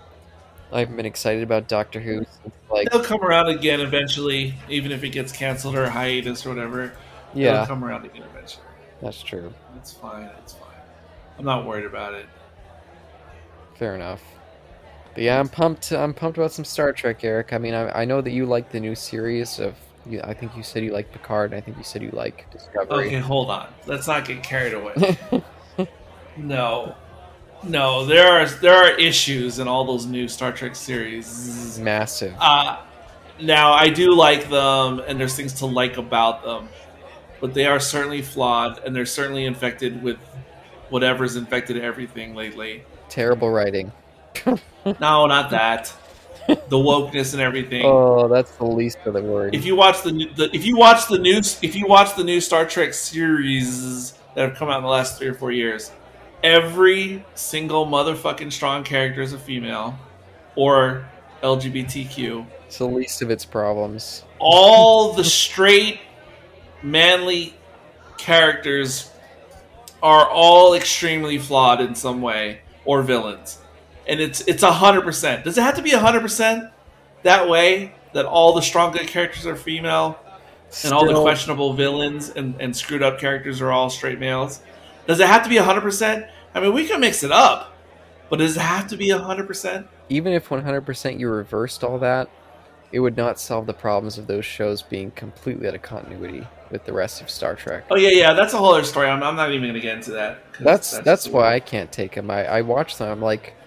[0.73, 2.19] I've been excited about Doctor Who.
[2.19, 6.51] Since, like, They'll come around again eventually, even if it gets canceled or hiatus or
[6.51, 6.93] whatever.
[7.35, 8.65] They'll yeah, come around again eventually.
[9.03, 9.53] that's true.
[9.77, 10.31] It's fine.
[10.39, 10.69] It's fine.
[11.39, 12.27] I'm not worried about it.
[13.75, 14.23] Fair enough.
[15.15, 15.91] But yeah, I'm pumped.
[15.93, 17.53] I'm pumped about some Star Trek, Eric.
[17.53, 19.75] I mean, I, I know that you like the new series of.
[20.07, 22.51] You, I think you said you like Picard, and I think you said you like
[22.51, 23.07] Discovery.
[23.09, 23.69] Okay, hold on.
[23.87, 25.19] Let's not get carried away.
[26.37, 26.95] No,
[27.65, 31.79] no, there are there are issues in all those new Star Trek series.
[31.79, 32.35] Massive.
[32.39, 32.79] Uh,
[33.41, 36.69] now I do like them, and there's things to like about them,
[37.41, 40.19] but they are certainly flawed, and they're certainly infected with
[40.89, 42.85] whatever's infected everything lately.
[43.09, 43.93] Terrible writing.
[44.99, 45.93] No, not that.
[46.69, 47.85] The wokeness and everything.
[47.85, 49.51] Oh, that's the least of the worries.
[49.55, 52.25] if you watch the, new- the if you watch the new if you watch the
[52.25, 55.91] new Star Trek series that have come out in the last three or four years,
[56.43, 59.99] every single motherfucking strong character is a female
[60.57, 61.07] or
[61.43, 62.47] LGBTQ.
[62.67, 64.25] It's the least of its problems.
[64.39, 66.01] All the straight,
[66.83, 67.55] manly
[68.19, 69.11] characters
[70.03, 73.59] are all extremely flawed in some way or villains,
[74.11, 75.45] and it's it's a hundred percent.
[75.45, 76.71] Does it have to be a hundred percent
[77.23, 77.95] that way?
[78.13, 80.19] That all the strong good characters are female?
[80.85, 84.61] and all the questionable villains and, and screwed up characters are all straight males.
[85.07, 86.29] Does it have to be a 100%?
[86.55, 87.75] I mean, we can mix it up,
[88.29, 89.89] but does it have to be a 100%?
[90.11, 92.29] even if 100% you reversed all that,
[92.93, 96.85] it would not solve the problems of those shows being completely out of continuity with
[96.85, 97.85] the rest of Star Trek.
[97.91, 99.09] Oh, yeah, yeah, that's a whole other story.
[99.09, 100.41] I'm, I'm not even going to get into that.
[100.59, 102.31] That's that's the- why I can't take them.
[102.31, 103.09] I, I watch them.
[103.09, 103.60] I'm like, "Uh,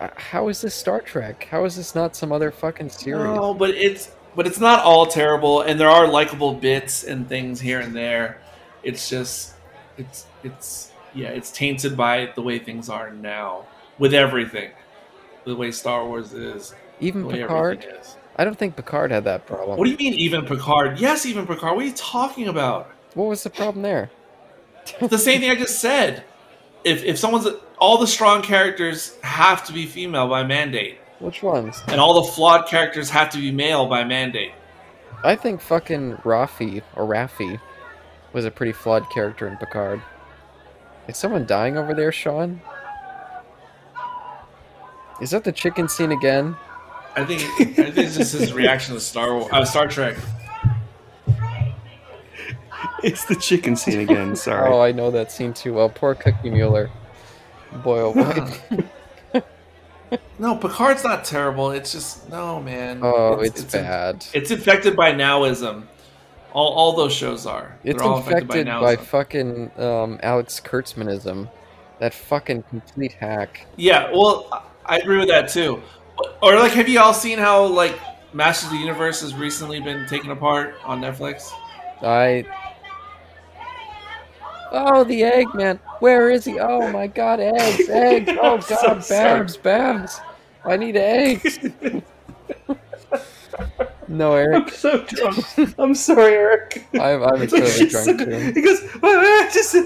[0.00, 1.46] Uh, how is this Star Trek?
[1.50, 3.24] How is this not some other fucking series?
[3.24, 7.60] No, but it's but it's not all terrible, and there are likable bits and things
[7.60, 8.40] here and there.
[8.82, 9.54] It's just
[9.96, 13.66] it's it's yeah, it's tainted by the way things are now
[13.98, 14.70] with everything,
[15.44, 17.86] the way Star Wars is, Even Picard.
[18.00, 18.16] is.
[18.36, 19.78] I don't think Picard had that problem.
[19.78, 20.98] What do you mean, even Picard?
[20.98, 21.76] Yes, even Picard.
[21.76, 22.90] What are you talking about?
[23.14, 24.10] what was the problem there?
[25.00, 26.24] The same thing I just said.
[26.84, 27.46] If if someone's
[27.78, 31.82] all the strong characters have to be female by mandate, Which ones?
[31.88, 34.52] and all the flawed characters have to be male by mandate.
[35.22, 37.58] I think fucking Rafi or Raffi
[38.32, 40.02] was a pretty flawed character in Picard.
[41.08, 42.60] Is someone dying over there, Sean?
[45.20, 46.56] Is that the chicken scene again?
[47.16, 50.16] I think I think it's just his reaction to Star Wars, uh, Star Trek.
[53.08, 54.34] It's the chicken scene again.
[54.46, 54.70] Sorry.
[54.70, 55.90] Oh, I know that scene too well.
[55.90, 56.90] Poor Cookie Mueller.
[57.82, 58.82] Boy, oh boy.
[60.38, 61.72] No, Picard's not terrible.
[61.72, 63.00] It's just no man.
[63.02, 64.24] oh, it's, bad.
[64.32, 65.86] It's infected by nowism.
[66.52, 67.76] All, all those shows are.
[67.82, 69.00] It's They're all infected by, nowism.
[69.00, 71.50] fucking um, Alex Kurtzmanism.
[71.98, 73.66] That fucking complete hack.
[73.76, 75.82] Yeah, well, I agree with that too.
[76.42, 77.98] Or like, have you all seen how like
[78.32, 81.50] Masters of the Universe has recently been taken apart on Netflix?
[82.02, 82.44] I.
[84.76, 85.78] Oh, the egg man.
[86.00, 86.58] Where is he?
[86.58, 88.32] Oh my god, eggs, eggs.
[88.40, 89.08] Oh I'm so god.
[89.08, 90.20] Babs, Babs.
[90.64, 91.60] I need eggs.
[94.08, 94.64] no, Eric.
[94.64, 95.78] I'm so drunk.
[95.78, 96.86] I'm sorry, Eric.
[96.94, 98.52] I'm, I'm totally drunk too.
[98.52, 99.76] He goes, "Well, I just.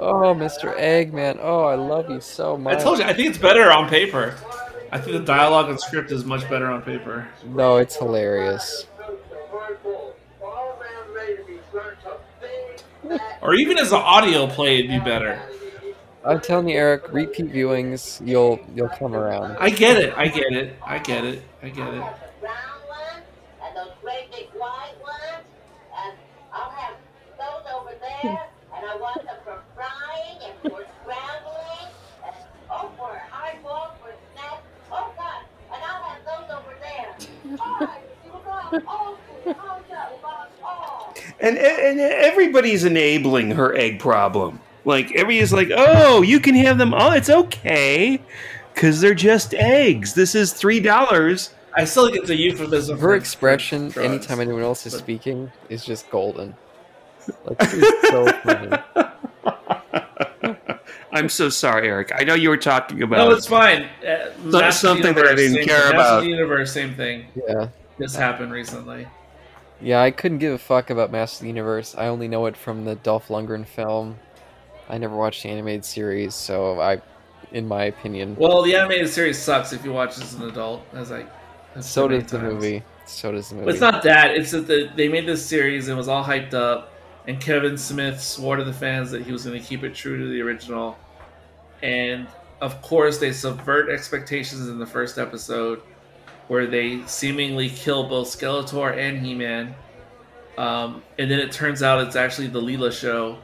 [0.00, 0.74] Oh, Mr.
[0.78, 1.38] Eggman.
[1.40, 2.78] Oh, I love you so much.
[2.78, 4.34] I told you, I think it's better on paper.
[4.90, 7.28] I think the dialogue and script is much better on paper.
[7.44, 8.86] No, it's hilarious.
[13.42, 15.40] Or even as an audio play, it'd be better.
[16.24, 17.12] I'm telling you, Eric.
[17.12, 19.56] Repeat viewings, you'll you'll come around.
[19.58, 20.12] I get it.
[20.16, 20.76] I get it.
[20.86, 21.42] I get it.
[21.62, 22.02] I get it.
[22.40, 22.54] brown
[22.88, 23.24] ones
[23.64, 25.46] and those great big white ones,
[25.96, 26.16] and
[26.52, 26.94] I'll have
[27.38, 31.88] those over there, and I want them for frying and for scrambling,
[32.26, 32.36] and
[32.70, 34.62] oh, for hard boiled, for snacks.
[34.92, 37.58] Oh God, and I'll have those over there.
[37.60, 38.50] All right, you will go.
[38.86, 39.82] Oh, oh,
[40.22, 41.14] oh, oh.
[41.40, 44.60] And, and everybody's enabling her egg problem.
[44.84, 46.92] Like, everybody's like, oh, you can have them.
[46.94, 48.20] Oh, it's okay.
[48.74, 50.14] Because they're just eggs.
[50.14, 51.52] This is $3.
[51.76, 52.98] I still think it's a euphemism.
[52.98, 54.08] Her expression, drugs.
[54.08, 56.54] anytime anyone else is But- speaking, is just golden.
[57.44, 58.76] Like she's so funny.
[61.12, 62.12] I'm so sorry, Eric.
[62.14, 63.16] I know you were talking about.
[63.28, 63.82] No, it's fine.
[64.02, 66.20] Uh, Masters of the something that I Universe, didn't care about.
[66.22, 67.26] the Universe, same thing.
[67.48, 67.68] Yeah,
[67.98, 69.06] This happened recently.
[69.80, 70.00] Yeah.
[70.00, 71.94] I couldn't give a fuck about Master of the Universe.
[71.96, 74.18] I only know it from the Dolph Lundgren film.
[74.88, 77.00] I never watched the animated series, so I,
[77.52, 81.12] in my opinion, Well, the animated series sucks if you watch as an adult, as
[81.12, 81.24] I.
[81.76, 82.54] I've so does the times.
[82.54, 82.82] movie.
[83.06, 83.66] So does the movie.
[83.66, 84.32] But it's not that.
[84.32, 86.92] It's that the, they made this series and it was all hyped up,
[87.28, 90.18] and Kevin Smith swore to the fans that he was going to keep it true
[90.18, 90.98] to the original.
[91.82, 92.26] And
[92.60, 95.82] of course, they subvert expectations in the first episode,
[96.50, 99.72] where they seemingly kill both Skeletor and He Man.
[100.58, 103.38] Um, and then it turns out it's actually the Teela show.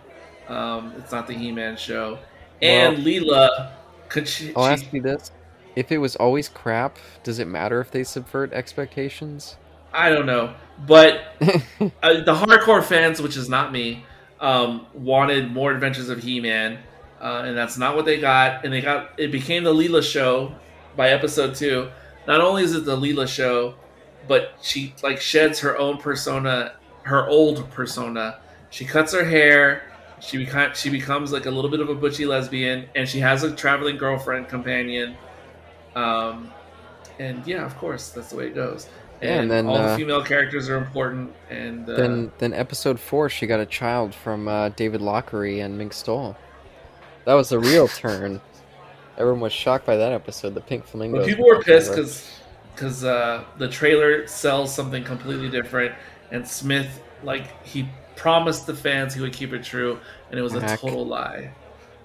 [0.49, 2.19] Um, it's not the He Man show.
[2.61, 3.71] And Teela,
[4.09, 5.31] could she, I'll she- ask you this:
[5.77, 9.57] if it was always crap, does it matter if they subvert expectations?
[9.93, 10.53] I don't know,
[10.85, 14.05] but uh, the hardcore fans, which is not me,
[14.41, 16.81] um, wanted more Adventures of He-Man,
[17.21, 18.65] uh, and that's not what they got.
[18.65, 20.57] And they got it became the Teela show
[20.97, 21.89] by episode two.
[22.27, 23.75] Not only is it the Teela show,
[24.29, 28.41] but she like sheds her own persona, her old persona.
[28.71, 29.85] She cuts her hair.
[30.21, 33.43] She becomes she becomes like a little bit of a butchy lesbian, and she has
[33.43, 35.17] a traveling girlfriend companion.
[35.95, 36.53] Um,
[37.19, 38.89] and yeah, of course, that's the way it goes.
[39.21, 41.33] And, Yeah, and then, all uh, the female characters are important.
[41.49, 45.79] And uh, then then episode four, she got a child from uh, David Lochary and
[45.79, 46.37] Mink Stole.
[47.25, 48.41] That was a real turn.
[49.19, 50.55] Everyone was shocked by that episode.
[50.55, 51.19] The pink flamingo.
[51.19, 52.31] But people were pissed because
[52.75, 55.95] because uh, the trailer sells something completely different,
[56.31, 59.99] and Smith like he promised the fans he would keep it true,
[60.31, 60.81] and it was a Hack.
[60.81, 61.51] total lie.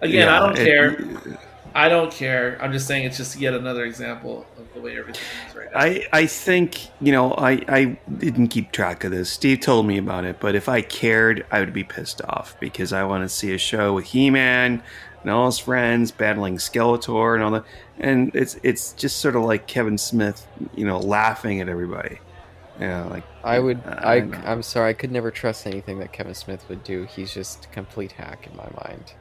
[0.01, 1.37] Again, I don't it- care.
[1.73, 2.57] I don't care.
[2.61, 5.79] I'm just saying it's just yet another example of the way everything is right now.
[5.79, 9.29] I, I think you know I, I didn't keep track of this.
[9.29, 12.91] Steve told me about it, but if I cared, I would be pissed off because
[12.91, 14.83] I want to see a show with He-Man
[15.21, 17.65] and all his friends battling Skeletor and all that.
[17.99, 22.19] And it's it's just sort of like Kevin Smith, you know, laughing at everybody.
[22.79, 23.81] Yeah, like I would.
[23.85, 24.89] I, I I'm sorry.
[24.89, 27.03] I could never trust anything that Kevin Smith would do.
[27.03, 29.13] He's just a complete hack in my mind.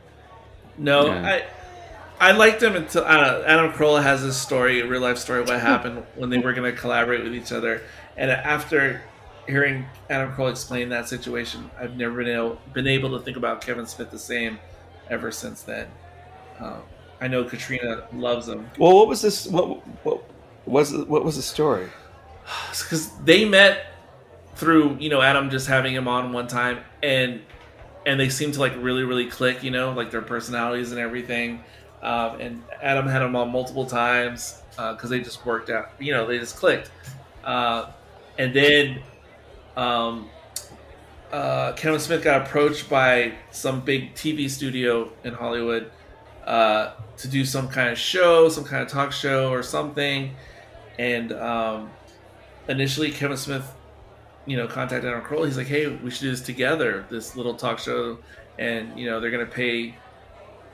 [0.79, 1.27] No, Yeah.
[1.27, 5.41] I I liked him until uh, Adam Carolla has this story, a real life story,
[5.41, 7.83] of what happened when they were going to collaborate with each other.
[8.17, 9.03] And after
[9.47, 13.61] hearing Adam Carolla explain that situation, I've never been able been able to think about
[13.63, 14.59] Kevin Smith the same
[15.11, 15.89] ever since then.
[16.59, 16.83] Um,
[17.21, 19.47] I know Katrina loves him well, what was this?
[19.47, 20.25] What what
[20.67, 21.89] was what was the story?
[22.71, 23.87] because they met
[24.57, 27.41] through you know Adam just having him on one time and
[28.07, 31.63] and they seemed to like really really click you know like their personalities and everything
[32.03, 36.27] um, and Adam had him on multiple times because they just worked out you know
[36.27, 36.91] they just clicked
[37.45, 37.91] uh,
[38.39, 39.03] and then
[39.77, 40.29] um,
[41.33, 45.91] uh, Kevin Smith got approached by some big TV studio in Hollywood
[46.45, 50.35] uh, to do some kind of show some kind of talk show or something
[51.01, 51.91] and um,
[52.69, 53.75] initially Kevin Smith,
[54.45, 55.47] you know, contacted Adam Carolla.
[55.47, 58.19] He's like, "Hey, we should do this together, this little talk show,
[58.59, 59.95] and you know, they're gonna pay,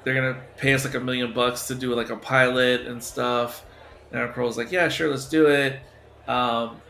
[0.03, 3.65] they're gonna pay us like a million bucks to do like a pilot and stuff."
[4.11, 5.79] And Adam Carolla's like, "Yeah, sure, let's do it."
[6.27, 6.81] Um,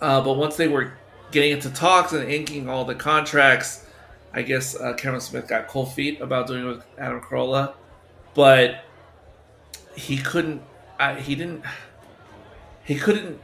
[0.00, 0.92] uh, but once they were
[1.30, 3.86] getting into talks and inking all the contracts,
[4.32, 7.74] I guess uh, Kevin Smith got cold feet about doing it with Adam Carolla,
[8.34, 8.84] but
[9.96, 10.62] he couldn't.
[10.98, 11.64] I, he didn't.
[12.86, 13.40] He couldn't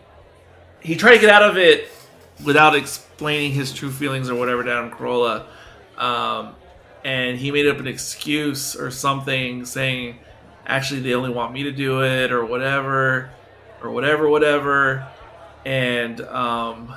[0.81, 1.89] he tried to get out of it
[2.45, 5.47] without explaining his true feelings or whatever to Adam Carolla.
[5.99, 6.55] Um,
[7.05, 10.19] and he made up an excuse or something saying,
[10.67, 13.31] actually, they only want me to do it or whatever,
[13.83, 15.07] or whatever, whatever.
[15.65, 16.95] And um,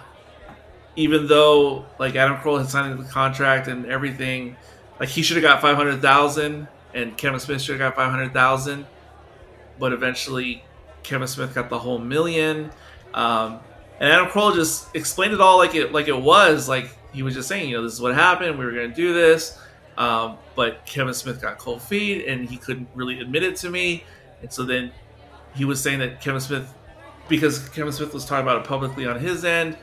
[0.95, 4.55] even though, like, Adam Carolla had signed the contract and everything,
[4.99, 8.85] like, he should have got 500000 and Kevin Smith should have got 500000
[9.79, 10.63] but eventually
[11.03, 12.71] Kevin Smith got the whole million.
[13.13, 13.59] Um,
[13.99, 16.67] and Adam Carolla just explained it all like it like it was.
[16.67, 18.57] Like he was just saying, you know, this is what happened.
[18.57, 19.59] We were going to do this,
[19.97, 24.03] um, but Kevin Smith got cold feet, and he couldn't really admit it to me.
[24.41, 24.91] And so then
[25.55, 26.73] he was saying that Kevin Smith,
[27.29, 29.77] because Kevin Smith was talking about it publicly on his end,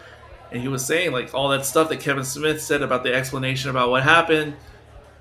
[0.53, 3.71] and he was saying like all that stuff that Kevin Smith said about the explanation
[3.71, 4.55] about what happened.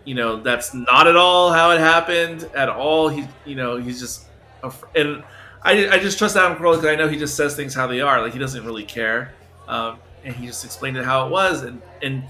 [0.05, 3.09] You know, that's not at all how it happened at all.
[3.09, 4.25] He, you know, he's just,
[4.63, 5.23] a and
[5.61, 8.01] I, I just trust Adam Carolla because I know he just says things how they
[8.01, 8.21] are.
[8.21, 9.33] Like he doesn't really care,
[9.67, 12.23] um, and he just explained it how it was, and and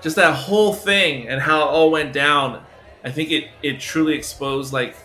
[0.00, 2.62] just that whole thing and how it all went down.
[3.04, 4.96] I think it it truly exposed like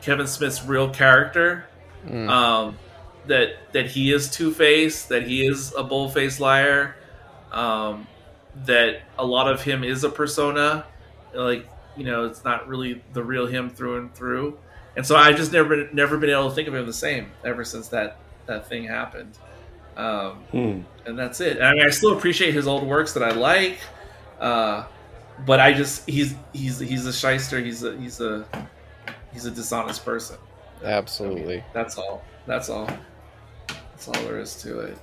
[0.00, 1.66] Kevin Smith's real character.
[2.06, 2.28] Mm.
[2.28, 2.78] Um,
[3.26, 6.96] that that he is two faced, that he is a bull faced liar,
[7.52, 8.06] um,
[8.64, 10.84] that a lot of him is a persona,
[11.32, 14.58] like you know, it's not really the real him through and through.
[14.96, 17.64] And so I've just never never been able to think of him the same ever
[17.64, 19.36] since that that thing happened.
[19.96, 20.80] Um, Hmm.
[21.06, 21.56] and that's it.
[21.58, 23.78] And I mean, I still appreciate his old works that I like,
[24.40, 24.84] uh,
[25.46, 27.60] but I just he's he's he's a shyster.
[27.60, 28.44] He's a he's a
[29.32, 30.36] he's a dishonest person.
[30.84, 31.62] Absolutely.
[31.72, 32.22] That's all.
[32.46, 32.88] That's all.
[33.94, 34.98] That's all there is to it.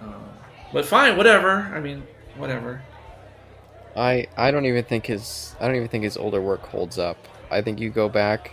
[0.00, 0.22] Um,
[0.72, 1.70] but fine, whatever.
[1.74, 2.04] I mean,
[2.36, 2.80] whatever.
[3.96, 7.16] I I don't even think his I don't even think his older work holds up.
[7.50, 8.52] I think you go back,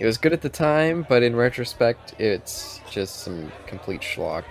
[0.00, 4.44] it was good at the time, but in retrospect, it's just some complete schlock,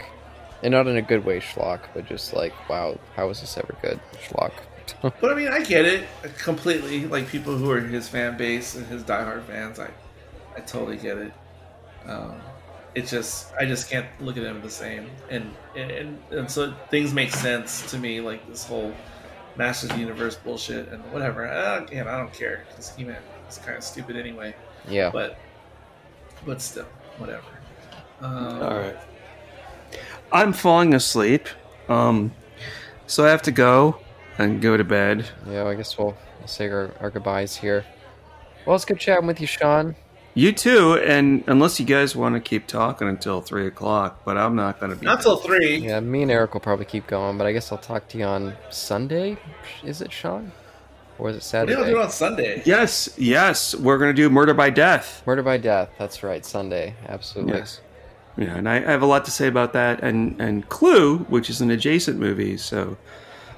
[0.61, 3.75] and not in a good way schlock, but just like wow, how was this ever
[3.81, 4.53] good schlock?
[5.01, 6.07] But I mean, I get it
[6.37, 7.05] completely.
[7.07, 9.89] Like people who are his fan base and his diehard fans, I,
[10.55, 11.33] I totally get it.
[12.05, 12.35] Um,
[12.95, 17.13] it just I just can't look at him the same, and and and so things
[17.13, 18.93] make sense to me, like this whole
[19.55, 21.47] Masters of the Universe bullshit and whatever.
[21.47, 24.55] Uh, again, I don't care because He Man is kind of stupid anyway.
[24.87, 25.09] Yeah.
[25.11, 25.37] But
[26.45, 26.87] but still,
[27.17, 27.43] whatever.
[28.21, 28.97] Um, All right.
[30.31, 31.47] I'm falling asleep.
[31.89, 32.33] Um,
[33.07, 33.99] so I have to go
[34.37, 35.25] and go to bed.
[35.47, 37.85] Yeah, I guess we'll, we'll say our, our goodbyes here.
[38.65, 39.95] Well, it's good chatting with you, Sean.
[40.35, 44.55] You too, and unless you guys want to keep talking until three o'clock, but I'm
[44.55, 45.05] not going to be.
[45.05, 45.77] Not till three.
[45.77, 48.23] Yeah, me and Eric will probably keep going, but I guess I'll talk to you
[48.23, 49.37] on Sunday.
[49.83, 50.51] Is it Sean?
[51.19, 51.75] Or is it Saturday?
[51.75, 52.63] do you do it on Sunday?
[52.65, 55.21] Yes, yes, we're going to do murder by death.
[55.27, 55.91] Murder by Death.
[55.99, 56.95] That's right, Sunday.
[57.07, 57.59] Absolutely.
[57.59, 57.79] Yes.
[58.35, 61.51] Yeah, and I, I have a lot to say about that, and and Clue, which
[61.51, 62.57] is an adjacent movie.
[62.57, 62.97] So,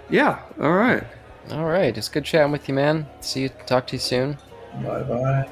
[0.09, 1.03] yeah, all right.
[1.51, 3.07] All right, it's good chatting with you, man.
[3.21, 3.49] See you.
[3.65, 4.37] Talk to you soon.
[4.83, 5.49] Bye bye.